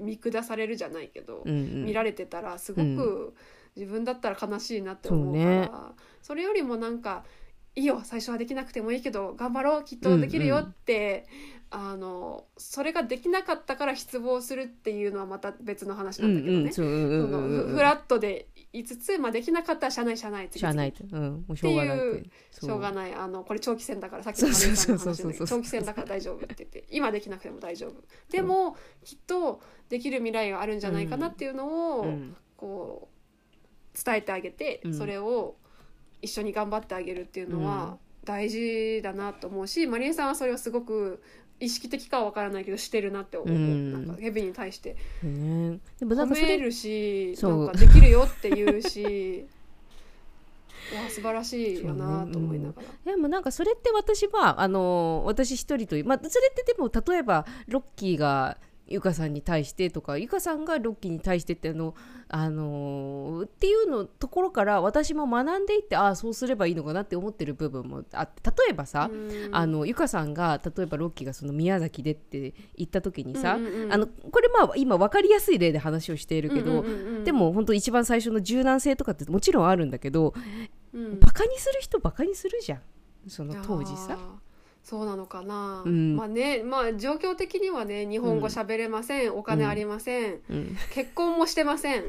[0.00, 3.34] 見下されるじゃないけど、うん、見られてたらすごく
[3.76, 5.70] 自分だったら悲しいなって思うから、ね、
[6.22, 7.24] それよりもなんか
[7.76, 11.26] いいよ最初はできなくてもいいけど頑張ろうきっとできるよって、
[11.70, 18.00] あのそれができなかったから失望するっていうのはまた別の話なんだけどね、そのフラッ
[18.72, 21.98] トでいつつ、まあ、できなかったら社内社内社内うん、もうしょうがない
[22.50, 23.14] しょうがない。
[23.14, 28.02] あのこれ長期戦だからさっきの長期戦だから大丈夫って言って今できなくても大丈夫。
[28.30, 33.08] でも、きっとできる未来があるんじゃないかなっていうのを、うん、こ
[33.94, 35.56] う伝えてあげて、それを
[36.20, 37.98] 一緒に頑張ってあげるっていうのは、
[38.28, 41.22] 大事だなと思うしマリエさんはそれをすごく
[41.60, 49.46] 意識的かは分からないけどしてるなって思う、うん、なんかヘビに対して、ね、でもなんか褒めるしなんかできるよって言うし
[50.90, 52.94] いや素晴らしいよなと思いながら、ね。
[53.06, 58.56] うん、でもなんかそれって私はあの私一人という、まあ、それってでも例えばロッキーが
[58.88, 61.94] ゆかさんに対してとかゆかさんがロッキーに対してってあの、
[62.28, 69.10] あのー、っていうのところから私も学んでいってああそうすればいいのかなって思ってる部分もあって例えばさ、
[69.52, 77.16] あのゆかさんが例えばロッキーがその宮崎でって言った時にさ、うんうんうん、あのこれまあ今分かりやすい例で話をしているけど、うんうんうん。
[77.18, 80.34] うん、でも本当一番最初の柔軟性とかってもちろんあるんだけど、
[80.92, 82.80] うん、バカにする人バカにするじゃん。
[83.28, 84.18] その当時さ。
[84.82, 92.04] そうなのかな、うん、まあねまあ状況的にはね日本語喋れません、うん、お金ありません、うん、結婚もしてませ ん、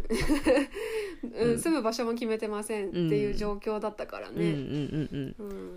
[1.35, 4.53] うん、住む場所も決めてませんっていう状況だったからね。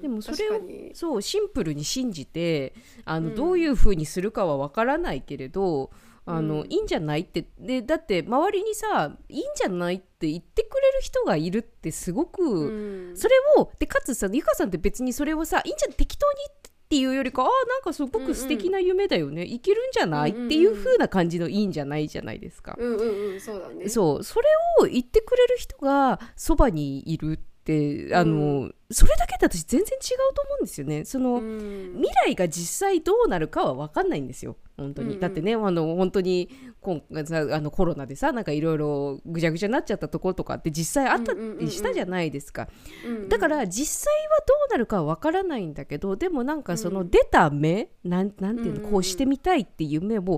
[0.01, 0.61] でもそれを
[0.95, 2.73] そうシンプルに信じて
[3.05, 5.91] あの、どういうふうにするかはわからないけれど
[6.25, 22.77] あの、いいんじゃないってでだって周りにさいいんじゃないって言ってくれる人がいるってすごく、それをでかつさゆかさんって別にそれをさいいんじゃ適当に言ってっていうよりかあなんかすごく素敵な夢だよね、うんうん、いけるんじゃない、うんうん、っていう風な感じのいいんじゃないじゃないですか。
[22.79, 23.89] うんうんうん、そうだね。
[23.89, 24.23] そう。
[24.23, 24.49] それ
[24.83, 31.05] を言ってくれる人がそばにいるってあの、うん、それだけで私全然違うと思うんですよね。
[31.05, 34.57] その、うん、未来が実際どうなるかは分かんないんですよ。
[34.77, 36.49] 本当に、うんうん、だってねあの本当に
[36.81, 42.69] 今あのコロナでさなんかいろいろぐちゃぐちゃになっちゃったところとかって実際あったりしたじゃないですか、
[43.05, 50.33] うんうんうん、だから実際はどうなるかは分からないんだけどでもなんかその出た目、うん、なんなんていうのこうしてみたいっていう目を、いいん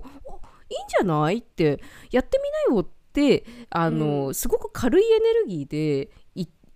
[0.89, 6.11] じゃないってやってみなよってってあの、うん、すごく軽いエネルギーで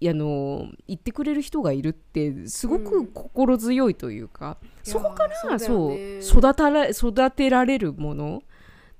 [0.06, 8.42] あの言ってくれる人がいるってすごく心強いというか、うん、そこからそう、ね、育たら育てられるもの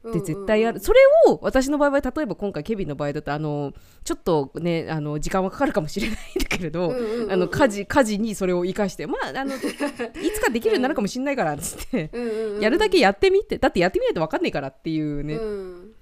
[0.09, 0.81] って絶対ある、うん。
[0.81, 3.73] うん、それを私の場合は例えば今回ケビンの場合だとあの
[4.03, 12.11] ちょっとねあの時間はかかるかもしれないんだけれど、うんうんうん、あの家事家事にそれを生かしてまああのいつかできるようになるかもしれないからっつって
[12.61, 15.93] やるだけやってみてだってやってみないと分かんないからっていうね、うん。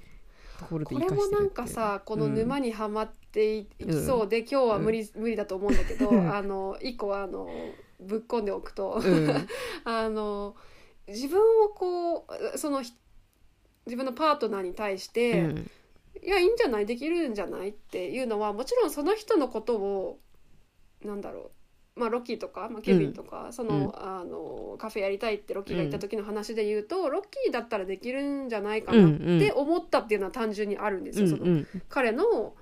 [0.70, 7.48] これもなんかさこの沼にはまっていきそうで、うん、今日は無理,、無理だと思うんだけどあの一個あの
[8.00, 9.00] ぶっ込んでおくと、
[9.84, 10.54] あの
[11.08, 12.80] 自分をこうその
[13.86, 15.70] 自分のパートナーに対して、うん、
[16.22, 16.86] いやいいんじゃない？
[16.86, 17.70] できるんじゃない？
[17.70, 20.18] っていうのはもちろんその人のことを
[21.02, 21.52] なんだろ
[21.96, 31.28] うまあロッキーとか、まあ、ケビンとか、うん、その、あのカフェやりたいってロッキーが言った時の話で言うと、ロッキーだったらできるんじゃないかなって思ったっていうのは単純にあるんですよ。
[31.28, 32.54] その彼の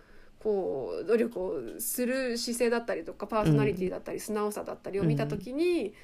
[0.44, 5.94] こう努力をする姿勢だったりとかパーソナリティだったり素直さだったりを見た時に、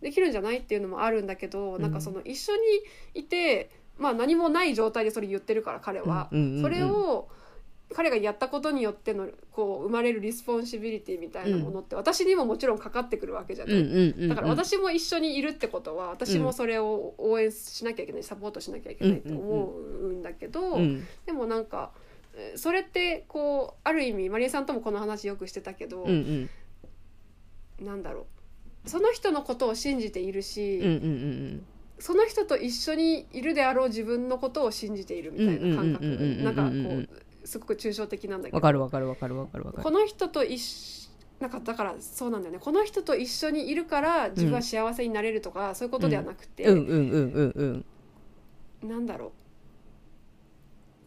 [0.00, 1.92] できるんじゃないっていうのもあるんだけど、うん、なん。
[1.92, 2.60] かその一緒に
[3.14, 7.28] いてまあ何もない状態でそれ言ってるから彼は、それを
[7.92, 20.78] 彼がやったことによってのこう生まれる responsibility みたいなものって私にももちろんかかってくるわけじゃない、だから私も一緒にいるってことは私もそれを応援しなきゃいけないサポートしなきゃいけないと思うんだけど、
[21.26, 21.90] でもなんか
[22.56, 26.08] それってこうある意味まりえさんともこの話よくしてたけど、う
[27.84, 28.26] なんだろ
[28.86, 28.88] う。
[28.88, 30.80] その人のことを信じているし、
[31.98, 36.04] その人と一緒にいるであろう自分のことを信じているみたいな感覚。
[36.42, 38.56] なんかこうすごく抽象的なんだけど。
[38.56, 41.08] わかるわかるわかるわかるわかるこの人と一緒
[41.40, 42.58] なんかだからそうなんだよね。
[42.58, 46.78] この人と一緒にいるから自分は幸せになれるとか、うん、そういうことではなくて、うん。
[46.78, 46.86] うん。
[46.86, 47.32] うん。
[47.56, 47.84] うん。
[48.82, 49.32] うん、なんだろう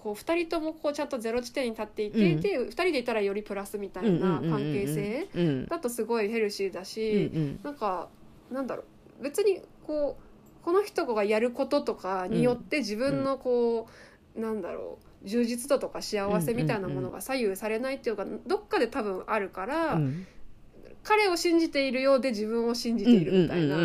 [0.04, 8.10] こう2人ともこうちゃんとゼロ地点に立っていて、うん、で2人でいたらよりプラスみたいな関係性だとすごいヘルシーだし、うんうん、なんか
[8.52, 8.84] なんだろ
[9.20, 9.24] う。
[9.24, 13.88] 別にこうこの人がやることとかによって自分のこ
[14.36, 20.26] う、うん、なんだろう充実度とか幸せみたいなものが左右されないっていうか、どっかで多分あるから、うん、
[21.04, 23.76] 彼を信じているようで自分を信じているみたいな。
[23.76, 23.80] あ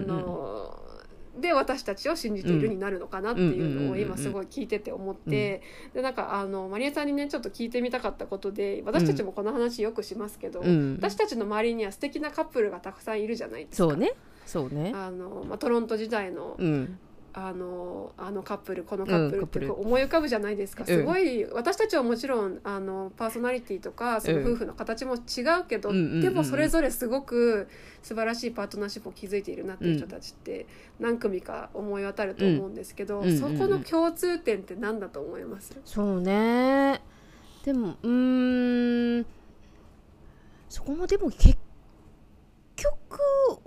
[0.00, 0.61] の
[1.40, 5.62] で私たちを信じているになるのかなっていうのを今すごい聞いてて思って、
[5.94, 13.88] でなんかあのマリエさんにねちょっと聞いてみたかったことで私たちもこの話よくしますけど、私たちの周りには素敵なカップルがたくさんいるじゃないですか。
[13.88, 14.12] そうね。
[14.44, 14.92] そうね。
[14.94, 16.98] あの、まあ、トロント時代の、うん、
[17.34, 27.68] あのあのカップルこのカップルって思い浮かぶじゃないですか、うん、すごい私たちはもちろんあのパーソナリティとかその夫婦の形も違うけど、うん、でもそれぞれすごく
[28.02, 30.66] 素晴らしいパートナーシップを築いているなっていう人たちって
[31.00, 35.74] 何組か思い当たると思うんですけど、そこの共通点って何だと思います？
[35.84, 37.00] そうね。
[37.64, 39.26] でもうん。
[40.68, 41.56] そこもでも結
[42.76, 43.20] 局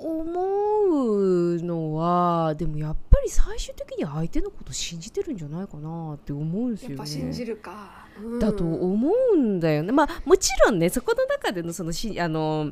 [0.05, 7.05] 思うのはでもやっぱり最終的に相手のこと信じてるんじゃないかなって思うんですよね。
[7.07, 9.91] 信じるか、うん、だと思うんだよね。
[9.91, 12.71] まあもちろんねそこの中でのそのしあの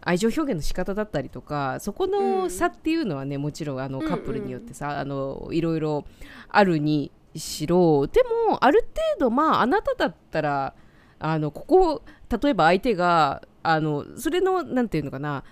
[0.00, 6.04] 愛情表現の仕方だったりとかそこの差っていうのはね、うん、もちろんあのカップルによってさ、うんうん、あのいろいろ
[6.48, 8.80] あるにしろでもある
[9.18, 10.74] 程度まああなただったら
[11.20, 15.44] あのここ例えば相手があのそれのなんていうのかな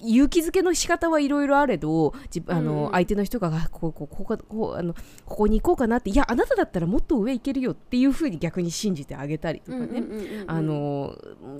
[0.00, 2.14] 勇気づけの仕方はいろいろあれど
[2.46, 4.94] あの、うん、相手の人がこここここあの
[5.24, 10.02] ここに行こうかなっていやあなただったらもっと上行けるよっていうふうに逆に信じてあげたりとかね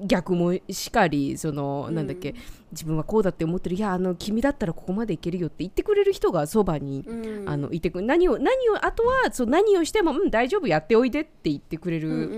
[0.07, 2.35] 逆もしかりその、うん、なんだっけ
[2.71, 12.09] 自分はこうだって思ってるいやあの君だったらここまで行けるよって言ってくれる人がそばに、うん、あのいてく何を何をあとはそう何をしても、うん、大丈夫やっておいでって言ってくれる。
[12.09, 12.35] うんうんうんう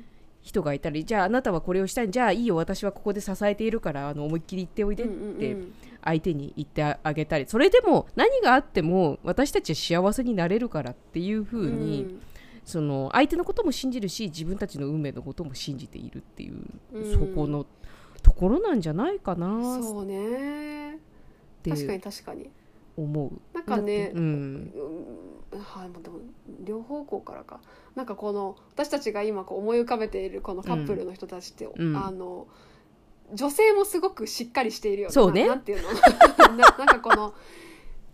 [0.00, 0.04] ん
[0.44, 5.56] 人がいたりじゃああなたはこれをしたいじゃあいいよ私はここで支えているからあの思いっきり言っておいでって
[6.04, 12.22] 相手に言ってあげたりそれでも何があっても私たちは幸せになれるからっていうふうに、ん、
[12.62, 16.62] その相手のことも信じるし自分たちの運命のことも信じているっていう、
[17.10, 17.64] そこの
[18.22, 20.98] ところなんじゃないかなそうね。
[21.66, 22.50] 確かに確かに。
[22.96, 23.40] 思う。
[23.54, 24.72] なんかね、うん、
[25.58, 26.18] はい、でも
[26.64, 27.60] 両方向からか。
[27.94, 32.48] なんかこの私たちが今こう思い浮かべているこのカップルの人たちって、うん、あの
[33.32, 35.46] 女性もすごくしっかりしているよそうね。
[35.46, 35.90] なんていうの？
[36.56, 37.34] ななんかこの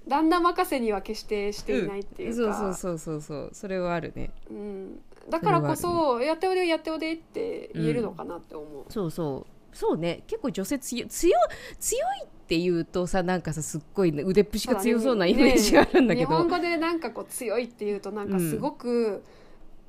[0.08, 10.22] 旦那任せには決してしていないっていうか、うん、そうそうそうそうそれはあるね、うん、だからこそ、ね、やっておでやっておでって言えるのかなって思う、そうそうそうね。
[10.26, 11.36] 結構女性強強
[11.78, 19.22] 強いっていうとさなんかさすっごい、ね、腕っぷしが強そうなイメージがあるんだけど、ね、日本語でなんかこう強いっていうとなんかすごく、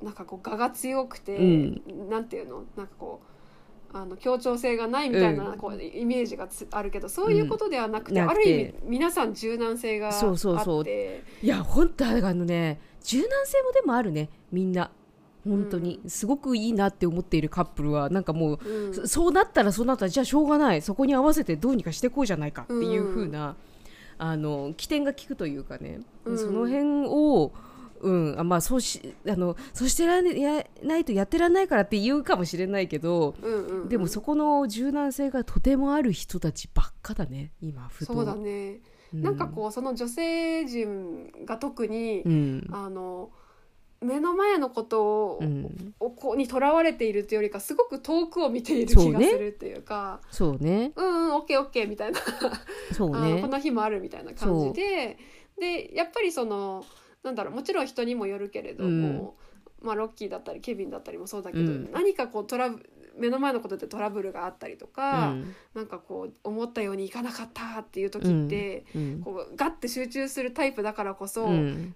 [0.02, 2.64] なんかこう我が強くて、うん、なんていうの？
[2.76, 3.20] なんかこ
[3.92, 10.20] うあの協調性がないみたいな、こうイメージがあるけどそういうことではなくて、うん、ある意味皆さん柔軟性があって。
[10.20, 10.84] そうそうそう。
[10.86, 14.90] いや本当あのね柔軟性もでもあるねみんな
[15.44, 23.56] 本当に、すごくいいなって思っているカップルはなんかもう、うん、そうなったらそうなったらじゃあしょうがないそこに合わせてどうにかしていこうじゃないかっていう風な、うん、
[24.18, 27.52] あの起点が効くというかね、うん、その辺を
[28.02, 38.12] うんあまあそうしあのそうしてらやないとやってらんないからって言うかもしれないけど、うんうんうん、でもそこの柔軟性がとてもある人たちばっかだね今ふと。
[38.12, 38.80] そうだね、
[39.14, 43.30] うん、なんかこうその女性陣が特に、うん、あの
[44.02, 45.40] 目の前のことを,、
[46.00, 50.92] をこにとらわれているというよりかすごく遠くを見ている気がするっていうかそうね。
[50.96, 52.20] うんうんオッケーオッケーみたいな。
[52.92, 53.40] そうね。
[53.40, 55.18] この日もあるみたいな感じで。
[55.58, 56.84] でやっぱりその
[57.22, 59.36] なんだろうもちろん人にもよるけれども、
[59.80, 62.82] うん、まあ、ロッキーだったりケビンだったりもそうだけど、うん、何かこうトラブ
[63.16, 71.46] 目の前のことでトラブルがあったりとか、うん、なんかこう思ったようにいかなかったっていう時って、うん、こうガッて集中するタイプだからこそ、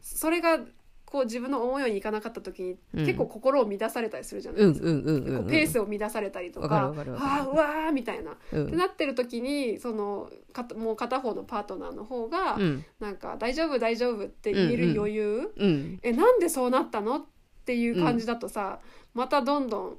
[0.02, 0.60] それが
[1.06, 17.24] こう自分の思うようにいかなかった時に、結構心を乱されたりするじゃないですか、ペースを乱されたりとか「ああうわー」みたいな、うん、ってなってる時にそのかもう片方のパートナーの方が、うん、なんか「大丈夫大丈夫」って言える余裕、うんうん、えなんでそうなったのっ
[17.64, 18.80] ていう感じだとさ、
[19.14, 19.90] またどんどん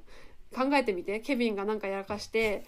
[0.54, 1.20] 考えてみて。
[1.20, 2.64] ケビンがなんかやらかして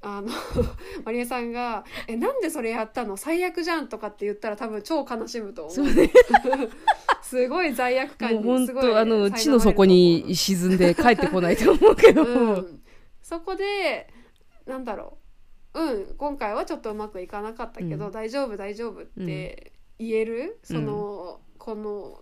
[0.00, 0.28] あの
[1.04, 3.16] マリエさんが「えなんでそれやったの？
[3.16, 5.86] 最悪じゃん」とかって言ったら多分超悲しむと思う。
[7.28, 12.80] すごい罪悪感にすごいあの地の底に沈んで帰ってこないと思うけど、うん、
[13.20, 14.08] そこで
[14.66, 15.18] なんだろ
[15.74, 15.80] う。
[15.80, 22.18] うん今回はちょっとうまくいかなかったけど、うん、大丈夫大丈夫って言える、そのこの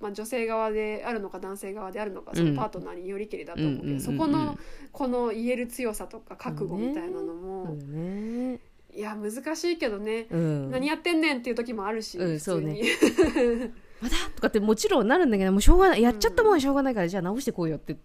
[0.00, 4.58] まあ、女性側であるのか男性側であるのかそのパートナーによりけりだと思うけど、そこの
[4.92, 8.60] この言える強さとか覚悟みたいなのも、ね、
[8.92, 12.82] いや難しいけどね、うん、何やってんねんっていう時もあるし、うん、そうね
[14.00, 14.16] まだ？
[14.34, 16.02] とかってもちろんなるんだけどもうしょうがない。
[16.02, 17.96] やっちゃったもんはしょうがないから、じゃあ直してこうよって、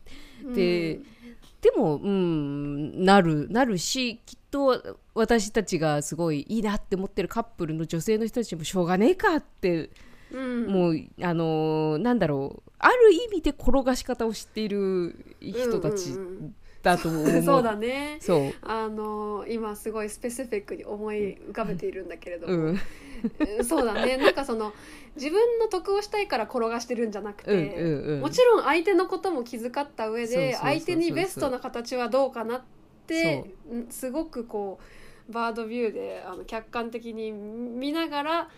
[0.53, 0.99] で
[1.61, 9.89] でもうんなるなるしきっと私たちがすごいいいなって思ってるカップルの女性の人たちもしょうがねえかって
[10.33, 12.71] うん、もうあのー、なんだろう。
[12.79, 16.17] ある意味で転がし方を知っている人たち
[16.82, 18.17] だと思う、 そうだね。
[18.19, 18.53] そう。
[18.61, 22.79] あのー、今すごいスペシフィックに思い浮かべているんだけれども、うん、
[23.63, 24.17] そうだね。
[24.17, 24.73] なんかその
[25.15, 32.61] 自分の得をしたいから転がしてるんじゃなくて、うんうんうん、もちろん相手のことも気遣った上で相手にベストな形はどうかなっ
[33.05, 33.45] て
[33.89, 34.79] すごくこ
[35.29, 38.49] うバードビューであの客観的に見ながら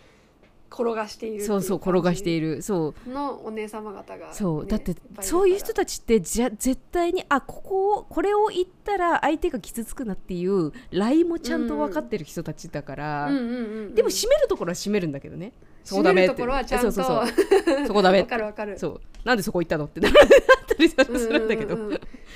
[0.74, 2.62] 転がしているそうそう転がしている。
[2.64, 3.10] そう。
[3.10, 4.66] のお姉様方が、ね、そう。
[4.66, 15.54] だってそういう人たちってじゃ絶対にあここをこれを言ったら相手が傷つくなっていうラインもちゃんと分かってる人たちだから、でも締めるところは締めるんだけどね。
[15.84, 16.36] そこダメって。
[16.36, 17.86] ところはちゃんとそうそうそう。
[17.88, 18.22] そこダメ。
[18.22, 18.80] わかるわかる。
[18.80, 19.02] そう。
[19.24, 21.78] なんでそこ行ったのってな ったりするんだけど、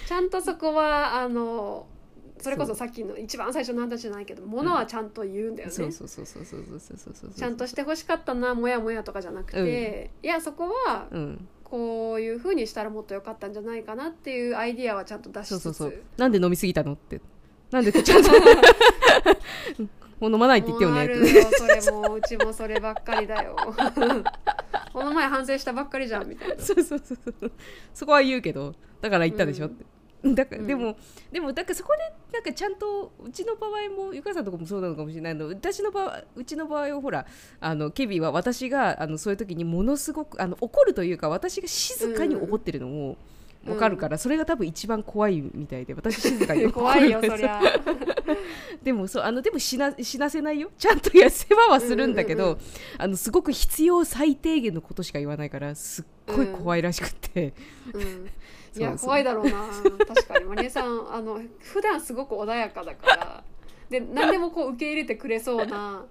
[0.07, 1.87] ちゃんとそこはあの
[2.39, 11.07] それこそさっきの一番最初の話じゃないけどものはちゃんと言うんだよね、そうそうそうそうそうそうそうそうちゃんとしてほしかったなもやもやとかじゃなくて、いやそこは、
[11.63, 17.19] こういうふうにしたらもっと良かったんじゃないかなっていうアイディアはちゃんと出しつつそうそうそうなんで飲みすぎたのって
[17.71, 18.29] なんでちゃんと
[20.19, 21.07] もう飲まないって言ってよね
[21.81, 23.55] それもうちもそればっかりだよ
[24.93, 27.51] この前反省したばっかりじゃんみたいなそうそうそうそう
[27.93, 29.85] そこは言うけどだから言ったでしょって、
[30.23, 30.97] だから、うん、でも
[31.31, 33.71] でもだからそこでなんかちゃんとうちの場合
[34.07, 35.47] もゆかさんとかもそうなのかもしれないの。
[35.47, 37.25] 私の場合うちの場合はほら
[37.59, 43.17] あのケビンは私があのそういう時にものすごくあの怒るというか私が静かに怒ってるのを、
[43.67, 47.61] わかるから、うん、それが多分一番怖いみたいで私静かに 怖いよそりゃ。
[48.83, 50.71] でもそうあのでも死な死なせないよ。
[50.77, 52.61] ちゃんとや世話はするんだけど、うんうんうん、
[52.99, 57.53] あのすごく必要最低限のことしか言わないからすっごい怖いらしくて、
[57.93, 58.29] うん、
[58.77, 59.51] いや怖いだろうな。
[60.07, 60.45] 確かに。
[60.45, 63.43] マリエさんあの普段すごく穏やかだから。
[63.89, 66.05] で何でもこう受け入れてくれそうな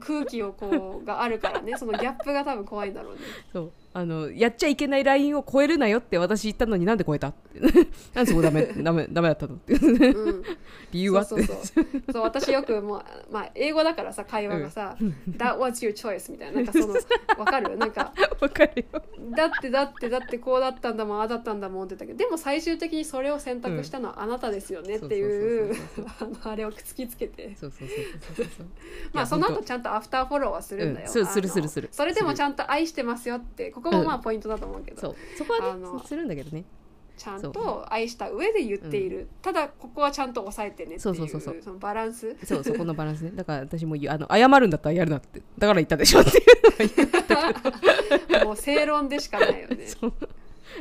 [0.00, 1.74] 空気をこうがあるからね。
[1.76, 3.20] そのギャップが多分怖いんだろうね。
[3.52, 7.32] そうあのやっちゃいけないラインを超えるなよって私言ったのになんで超えた？
[8.12, 9.54] なんでそこダメダメダメだったの？
[9.54, 10.42] って、うん、
[10.90, 11.24] 理由は？
[11.24, 11.86] そうそうそう。
[12.12, 14.96] そう私よくもう、まあ、英語だからさ会話がさ
[15.38, 16.94] 「That was your choice」みたいななんかその
[17.38, 17.76] わかる？
[17.76, 19.00] なんかわかるよ。
[19.30, 25.72] だってだってだってこうだったんだもんああだったんだもんって言ったけどでも最終的にそれを選択したのはあなたですよねっていう
[26.42, 27.54] あれを突きつけて。
[27.54, 27.98] そうそうそう
[28.36, 28.66] そうそう
[29.12, 31.12] まあその後ちゃんとアフターフォローはするんだよ、うん。
[31.12, 31.88] するするする。
[31.92, 35.16] それでもちゃんと愛してますよってここもまあポイントだと思うけど、そう。
[35.36, 36.64] そこはねするんだけどね。
[37.16, 41.56] ちゃんと愛した上で言っている、ただここはちゃんと抑えてねっていうそうそうそうそう。
[41.62, 42.36] そのバランス。
[42.44, 43.30] そうそこのバランスね。
[43.34, 45.40] だから私もあの謝るんだったらやるなって。
[45.58, 46.40] だから言ったでしょってい
[48.42, 48.44] う。
[48.44, 49.86] もう正論でしかないよね。
[50.00, 50.12] そう。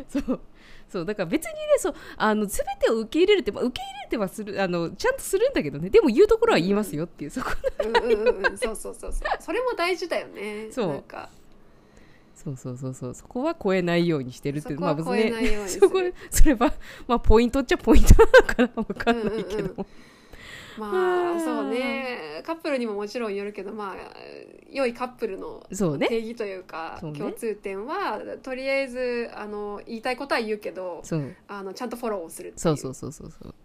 [0.10, 0.40] そう。
[0.90, 1.06] そう。
[1.06, 5.92] だから別にねそうあの全てを受け入れるって、まあ、受け入れてはするあのちゃんとするんだけどね。
[5.92, 7.52] でも言うところは言いますよっていう、そこ
[7.84, 8.58] うんうんうんうん。
[8.58, 9.14] そうそうそうそう。
[9.40, 10.70] それも大事だよね。
[10.72, 10.88] そう。
[10.88, 11.30] なんか
[12.44, 13.14] そうそうそうそう。
[13.14, 15.88] そこは超えないようにしてるっていうそこは超えないようにする。
[15.88, 16.74] そこそれは
[17.08, 18.16] まあポイントっちゃポイント
[18.58, 19.86] なのかなわかんないけど、うんうんうん。
[20.78, 22.42] まあそうね。
[22.46, 23.96] カップルにももちろんよるけどまあ
[24.70, 27.20] 良いカップルの定義というかそうね。
[27.20, 31.02] 共通点はとりあえずあの言いたいことは言うけど
[31.48, 32.60] あのちゃんとフォローをするっていう。
[32.60, 33.56] そうそうそうそうそう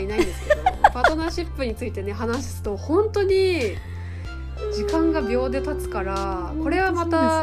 [0.00, 3.76] はいないんですけど パートナーシップについてね話すと本当に
[4.74, 7.42] 時間が秒で経つからこれはまた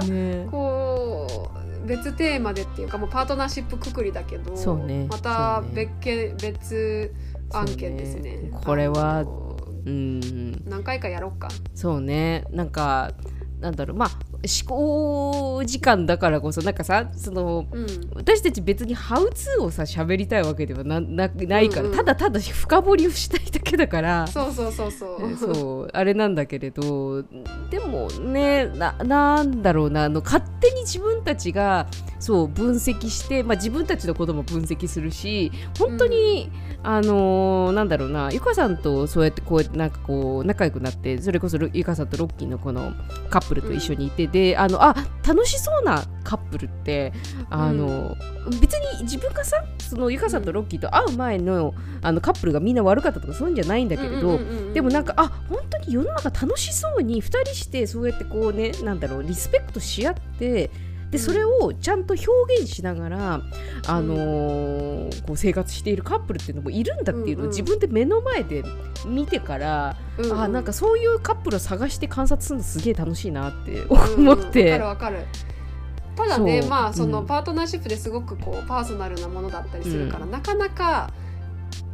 [0.52, 5.08] こう別テーマでっていうかもうパートナーシップくくりだけどそうね。
[5.10, 5.86] またそうね。
[5.86, 7.14] 別件別
[7.52, 8.38] 案件ですね。
[8.38, 8.52] ね。
[8.52, 9.24] これは
[9.86, 10.52] うん。
[10.66, 11.48] 何回かやろっか。
[11.74, 12.44] そうね。
[12.52, 13.14] なんか
[13.62, 13.98] なんだろう。
[13.98, 14.10] まあ
[14.44, 17.88] 思考時間だからこそなんかさそのうん。
[18.14, 21.98] 私たち別にハウツーをさ喋りたいわけではななないから、うんうん。
[21.98, 24.28] ただただ深掘りをしたいだけだから。
[24.28, 25.28] そうそうそうそう。
[25.28, 27.24] ねそうあれなんだけれど
[27.70, 31.88] でもねななんだろうなあの勝手に自分たちが
[32.20, 36.52] そう分析して、まあ、自分たちのことも分析するし本当に、
[36.84, 42.94] あのーなんだろうなゆかさんとそうやってこうなんかこう仲良くなってそれこそゆかさんとロッキーのこの
[43.30, 44.96] カップルと一緒にいて、であのあ
[45.28, 47.14] 楽しそうなカップルって
[47.50, 48.16] あの、
[48.62, 60.70] 別に自分がさそのゆかさんとロッキーと会う前のあのカップルがみんな悪かったとかそういうんじゃないんだけれど、うんうんうんうんでもなんかあ本当に世の中楽しそうに2人してそうやってこうねなんだろうリスペクトし合って
[61.12, 63.42] でそれをちゃんと表現しながら、
[63.88, 67.56] あのーこう生活しているカップルっていうのもいるんだっていうのをうんうん。
[67.56, 68.64] 自分で目の前で
[69.06, 70.40] 見てから、うんうん。
[70.40, 74.30] あなんかそういうカップルを探して観察するのすげえ楽しいなってうんうん。
[74.30, 74.72] 思って。
[74.74, 75.26] わかるわかる。
[76.16, 77.26] ただねまあそのうん。
[77.28, 81.12] パートナーシップですごくこうパーソナルなものだったりするから、うなかなか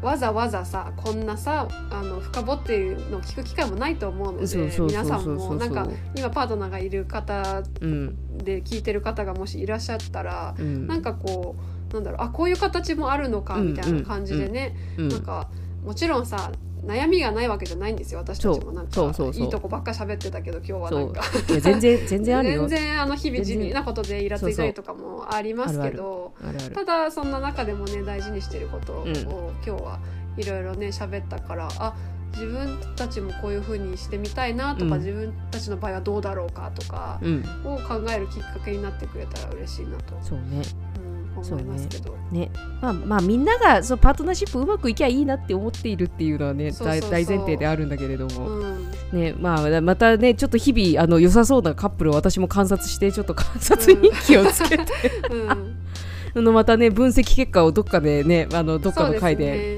[0.02, 8.38] わざわざさこんなさあの深掘っているのを聞く機会もないと思うので皆さんもなんか今パートナーがいる方うん。
[8.38, 10.88] で聞いてる方がもしいらっしゃったら、うん。
[10.88, 11.56] なんかこ
[11.92, 15.08] うなんだろうあこういう形もあるのかみたいな感じでね、うん。
[15.10, 15.50] なんか
[15.84, 16.52] もちろんさ
[16.86, 18.72] 悩みがないわけじゃないんですよ私たちも。
[18.74, 19.02] なんか
[19.34, 21.22] いいとこばっか喋ってたけど今日はなんか。
[21.62, 22.68] 全然 全然あるよ。
[22.68, 23.02] 全然。
[23.02, 26.34] あの日々地味なことでイラついたりとかもありますけど
[26.74, 29.14] ただそんな中でもね大事にしてることを、うん
[29.66, 30.00] 今日は
[30.36, 31.94] いろいろね喋ったからあ
[32.34, 35.00] 自分たちもこういう風にしてみたいなとか、うん。
[35.00, 37.44] 自分たちの場合はどうだろうかとかうん。
[37.64, 40.64] を考えるきっかけになってくれたら嬉しいなと、そうね。
[40.93, 40.93] うん、
[41.42, 42.16] 思いますけど。
[42.32, 42.52] ね。
[42.82, 48.92] まあまあみんながそうパートナーシップうまくいきゃいいなって思っているっていうのはね大大前提であるんだけれども、うん。
[49.14, 54.86] ねまあまたねちょっと日々あの良さそうなカップルを私も観察してちょっと観察日記をつけて、
[55.32, 55.50] うん、
[56.36, 59.78] あのまたね分析結果をどっかでねあのどっかの回で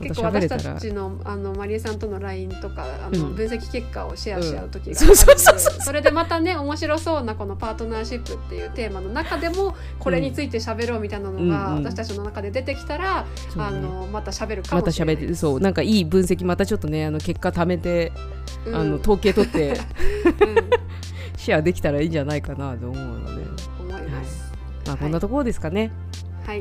[0.00, 3.34] 結構私たちのあのマリエさんとの LINE とかあの、うん。
[3.34, 11.76] 分析結果をシェアし合う時があるのでそれでまたね面白そうなこのパートナーシップっていうテーマの中でもこれについて喋ろうみたいなのが、うん。
[11.78, 13.64] うん私たちの中で出てきたら、そうね。
[13.64, 18.12] あのまた喋るかもしれない喋ってそうなんかいい分析またちょっとねあの結果貯めて、
[18.66, 18.74] うん。
[18.74, 19.76] あの統計取ってうん。
[21.36, 23.44] シェアできたらいいんじゃないかなと思うので、
[23.78, 24.52] 思います。
[24.86, 25.90] まあこんなところですかね、はい、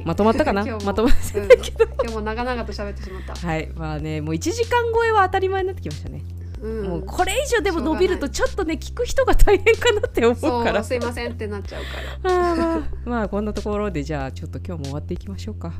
[0.06, 0.62] まとまったかな？
[0.68, 0.88] 今日も。
[0.88, 1.46] まとまってうん。
[1.46, 3.36] 今日も長々と喋ってしまった。
[3.36, 3.70] はい。
[3.76, 6.24] まあねもう1時間超えは当たり前になってきましたね、
[6.62, 6.84] うん。
[6.88, 10.82] もうこれ以上でも伸びるとちょっとね聞く人が大変かなって思うそから。
[10.82, 11.84] うすいませんってなっちゃう
[12.24, 12.82] から。
[13.06, 15.74] まあこんなところでじゃあちょっと今日も終わっていきましょうか。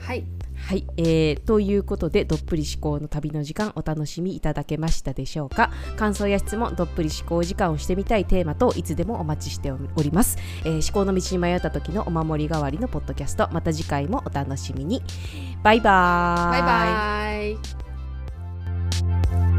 [0.00, 0.24] はい、
[0.70, 5.72] はい、えー、ということでどっぷり思考の旅の時間お楽しみいただけましたでしょうか？
[5.96, 15.02] 感想や質問どっぷり思考時間をしてみたいテーマといつでもお待ちしております、えー思考の道に迷った時のお守り代わりのポッドキャストまた次回もお楽しみに。
[15.64, 16.62] バイバーイ。
[16.62, 17.58] バイ
[19.32, 19.49] バイ。